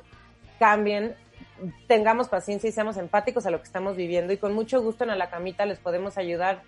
cambien, 0.60 1.16
tengamos 1.88 2.28
paciencia 2.28 2.70
y 2.70 2.74
seamos 2.74 2.98
empáticos 2.98 3.46
a 3.46 3.52
lo 3.52 3.60
que 3.60 3.66
estamos 3.66 3.96
viviendo. 3.96 4.34
Y 4.34 4.38
con 4.38 4.54
mucho 4.54 4.82
gusto 4.82 5.04
en 5.06 5.18
la 5.18 5.30
camita 5.30 5.66
les 5.66 5.80
podemos 5.80 6.18
ayudar 6.18 6.62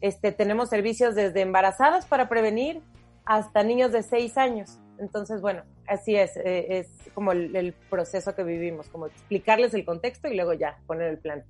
este, 0.00 0.32
tenemos 0.32 0.68
servicios 0.68 1.14
desde 1.14 1.40
embarazadas 1.40 2.06
para 2.06 2.28
prevenir 2.28 2.80
hasta 3.24 3.62
niños 3.62 3.92
de 3.92 4.02
seis 4.02 4.36
años. 4.36 4.78
Entonces, 4.98 5.40
bueno, 5.40 5.62
así 5.86 6.16
es, 6.16 6.36
eh, 6.36 6.78
es 6.78 6.88
como 7.14 7.32
el, 7.32 7.54
el 7.56 7.72
proceso 7.72 8.34
que 8.34 8.42
vivimos, 8.42 8.88
como 8.88 9.06
explicarles 9.06 9.72
el 9.74 9.84
contexto 9.84 10.28
y 10.28 10.34
luego 10.34 10.52
ya 10.52 10.78
poner 10.86 11.08
el 11.08 11.18
plan. 11.18 11.44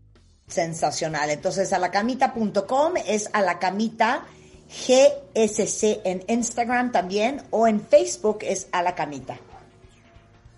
Sensacional. 0.47 1.31
Entonces, 1.31 1.73
alacamita.com 1.73 2.95
es 3.07 3.31
alacamita 3.33 4.25
GSC 4.71 6.01
en 6.05 6.23
Instagram 6.29 6.93
también 6.93 7.43
o 7.51 7.67
en 7.67 7.81
Facebook 7.81 8.39
es 8.43 8.69
alacamita. 8.73 9.39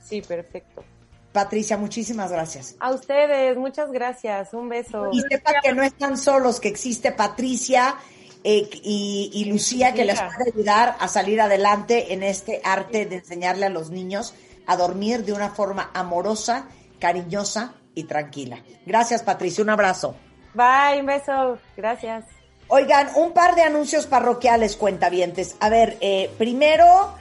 Sí, 0.01 0.21
perfecto. 0.21 0.85
Patricia, 1.33 1.77
muchísimas 1.79 2.31
gracias. 2.31 2.77
A 2.81 2.91
ustedes, 2.91 3.57
muchas 3.57 3.91
gracias. 3.91 4.53
Un 4.53 4.69
beso. 4.69 5.09
Y 5.13 5.21
sepa 5.21 5.53
que 5.63 5.73
no 5.73 5.83
están 5.83 6.17
solos, 6.17 6.61
que 6.61 6.69
existe 6.69 7.13
Patricia 7.13 7.97
eh, 8.45 8.69
y, 8.83 9.31
y 9.33 9.45
Lucía 9.47 9.95
que 9.95 10.05
les 10.05 10.21
puede 10.21 10.53
ayudar 10.55 10.97
a 11.01 11.09
salir 11.09 11.41
adelante 11.41 12.13
en 12.13 12.23
este 12.23 12.61
arte 12.65 13.07
de 13.07 13.17
enseñarle 13.17 13.67
a 13.67 13.71
los 13.71 13.91
niños 13.91 14.35
a 14.67 14.77
dormir 14.77 15.25
de 15.25 15.33
una 15.33 15.51
forma 15.51 15.91
amorosa, 15.95 16.67
cariñosa 16.99 17.75
y 17.95 18.05
tranquila. 18.05 18.63
Gracias, 18.87 19.23
Patricia. 19.23 19.63
Un 19.63 19.71
abrazo. 19.71 20.15
Bye, 20.55 21.01
un 21.01 21.07
beso. 21.07 21.59
Gracias. 21.77 22.25
Oigan, 22.69 23.09
un 23.17 23.33
par 23.33 23.55
de 23.55 23.63
anuncios 23.63 24.07
parroquiales, 24.07 24.77
cuentavientes. 24.77 25.57
A 25.61 25.69
ver, 25.69 25.99
eh, 26.01 26.31
primero, 26.39 27.15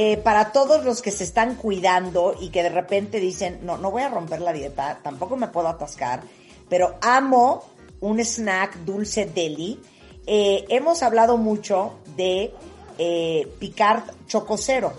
eh, 0.00 0.16
para 0.16 0.52
todos 0.52 0.84
los 0.84 1.02
que 1.02 1.10
se 1.10 1.24
están 1.24 1.56
cuidando 1.56 2.36
y 2.40 2.50
que 2.50 2.62
de 2.62 2.68
repente 2.68 3.18
dicen, 3.18 3.58
no, 3.64 3.78
no 3.78 3.90
voy 3.90 4.02
a 4.02 4.08
romper 4.08 4.40
la 4.40 4.52
dieta, 4.52 5.00
tampoco 5.02 5.36
me 5.36 5.48
puedo 5.48 5.66
atascar, 5.66 6.22
pero 6.68 6.94
amo 7.00 7.64
un 7.98 8.20
snack 8.20 8.76
dulce 8.84 9.26
deli. 9.26 9.82
Eh, 10.24 10.66
hemos 10.68 11.02
hablado 11.02 11.36
mucho 11.36 11.94
de 12.16 12.54
eh, 12.96 13.52
Picard 13.58 14.04
Chococero. 14.28 14.92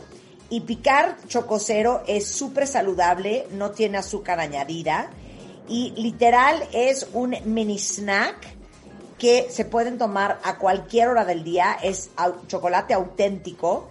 Y 0.49 0.59
Picard 0.59 1.15
Chococero 1.29 2.03
es 2.05 2.27
súper 2.27 2.67
saludable, 2.67 3.47
no 3.51 3.71
tiene 3.71 3.99
azúcar 3.99 4.41
añadida 4.41 5.11
y 5.69 5.91
literal 5.91 6.61
es 6.73 7.07
un 7.13 7.37
mini 7.45 7.79
snack 7.79 8.35
que 9.17 9.47
se 9.49 9.63
pueden 9.63 9.97
tomar 9.97 10.41
a 10.43 10.57
cualquier 10.57 11.07
hora 11.07 11.23
del 11.23 11.45
día. 11.45 11.77
Es 11.81 12.09
chocolate 12.47 12.93
auténtico, 12.93 13.87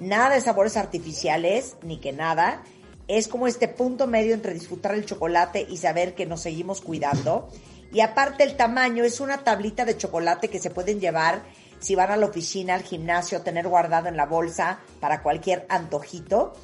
nada 0.00 0.34
de 0.34 0.40
sabores 0.40 0.76
artificiales, 0.76 1.76
ni 1.82 1.98
que 1.98 2.12
nada. 2.12 2.62
Es 3.06 3.28
como 3.28 3.46
este 3.46 3.68
punto 3.68 4.06
medio 4.06 4.34
entre 4.34 4.54
disfrutar 4.54 4.94
el 4.94 5.06
chocolate 5.06 5.66
y 5.68 5.78
saber 5.78 6.14
que 6.14 6.26
nos 6.26 6.42
seguimos 6.42 6.80
cuidando. 6.80 7.48
Y 7.92 8.00
aparte 8.00 8.44
el 8.44 8.56
tamaño 8.56 9.04
es 9.04 9.20
una 9.20 9.38
tablita 9.38 9.84
de 9.84 9.96
chocolate 9.96 10.48
que 10.48 10.58
se 10.58 10.70
pueden 10.70 11.00
llevar 11.00 11.42
si 11.80 11.94
van 11.94 12.10
a 12.10 12.16
la 12.16 12.26
oficina, 12.26 12.74
al 12.74 12.82
gimnasio, 12.82 13.42
tener 13.42 13.68
guardado 13.68 14.08
en 14.08 14.16
la 14.16 14.26
bolsa 14.26 14.80
para 15.00 15.22
cualquier 15.22 15.66
antojito. 15.68 16.54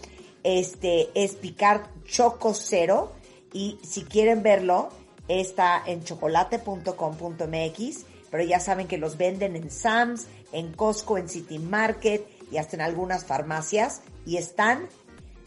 Este 0.43 1.09
es 1.15 1.35
Picard 1.35 1.83
Choco 2.05 2.53
Cero 2.55 3.13
y 3.53 3.79
si 3.83 4.03
quieren 4.03 4.43
verlo, 4.43 4.91
está 5.29 5.83
en 5.87 6.05
chocolate.com.mx, 6.05 8.07
pero 8.31 8.45
ya 8.45 8.61
saben 8.61 8.89
que 8.89 8.99
los 8.99 9.17
venden 9.17 9.57
en 9.57 9.71
Sam's, 9.71 10.27
en 10.53 10.73
Costco, 10.73 11.17
en 11.17 11.29
City 11.29 11.59
Market 11.59 12.27
y 12.51 12.59
hasta 12.59 12.77
en 12.77 12.83
algunas 12.83 13.25
farmacias 13.25 14.03
y 14.27 14.37
están 14.37 14.89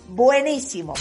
buenísimos. 0.10 1.00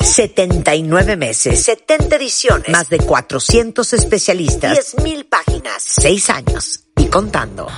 79 0.00 1.16
meses, 1.16 1.62
70 1.62 2.16
ediciones, 2.16 2.68
más 2.70 2.88
de 2.88 2.98
400 2.98 3.92
especialistas, 3.92 4.96
10.000 4.96 5.28
páginas, 5.28 5.82
6 5.82 6.30
años 6.30 6.85
y 6.98 7.06
contando. 7.06 7.68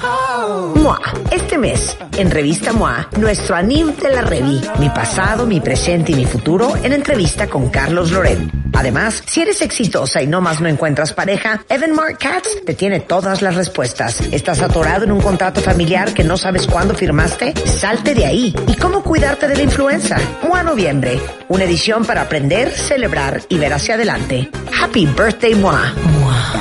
MOA. 0.76 1.00
Este 1.30 1.58
mes, 1.58 1.96
en 2.16 2.30
Revista 2.30 2.72
MOA, 2.72 3.08
nuestro 3.18 3.56
anime 3.56 3.92
de 3.94 4.10
la 4.10 4.22
reví, 4.22 4.60
mi 4.78 4.88
pasado, 4.90 5.46
mi 5.46 5.60
presente 5.60 6.12
y 6.12 6.14
mi 6.14 6.24
futuro, 6.24 6.74
en 6.82 6.92
entrevista 6.92 7.48
con 7.48 7.68
Carlos 7.68 8.12
Loret. 8.12 8.38
Además, 8.74 9.22
si 9.26 9.42
eres 9.42 9.60
exitosa 9.62 10.22
y 10.22 10.26
no 10.26 10.40
más 10.40 10.60
no 10.60 10.68
encuentras 10.68 11.12
pareja, 11.12 11.64
Evan 11.68 11.92
Mark 11.92 12.18
Katz 12.18 12.64
te 12.64 12.74
tiene 12.74 13.00
todas 13.00 13.42
las 13.42 13.56
respuestas. 13.56 14.20
¿Estás 14.32 14.62
atorado 14.62 15.04
en 15.04 15.12
un 15.12 15.20
contrato 15.20 15.60
familiar 15.60 16.14
que 16.14 16.24
no 16.24 16.36
sabes 16.36 16.66
cuándo 16.66 16.94
firmaste? 16.94 17.54
Salte 17.66 18.14
de 18.14 18.26
ahí. 18.26 18.54
¿Y 18.66 18.74
cómo 18.76 19.02
cuidarte 19.02 19.48
de 19.48 19.56
la 19.56 19.62
influenza? 19.62 20.16
MOA 20.46 20.62
Noviembre, 20.62 21.20
una 21.48 21.64
edición 21.64 22.04
para 22.04 22.22
aprender, 22.22 22.70
celebrar 22.70 23.42
y 23.48 23.58
ver 23.58 23.72
hacia 23.72 23.94
adelante. 23.94 24.50
Happy 24.80 25.06
Birthday. 25.06 25.54
MOA. 25.56 25.92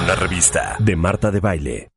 Una 0.03 0.15
revista 0.15 0.75
de 0.79 0.95
Marta 0.95 1.29
de 1.29 1.39
Baile. 1.39 1.96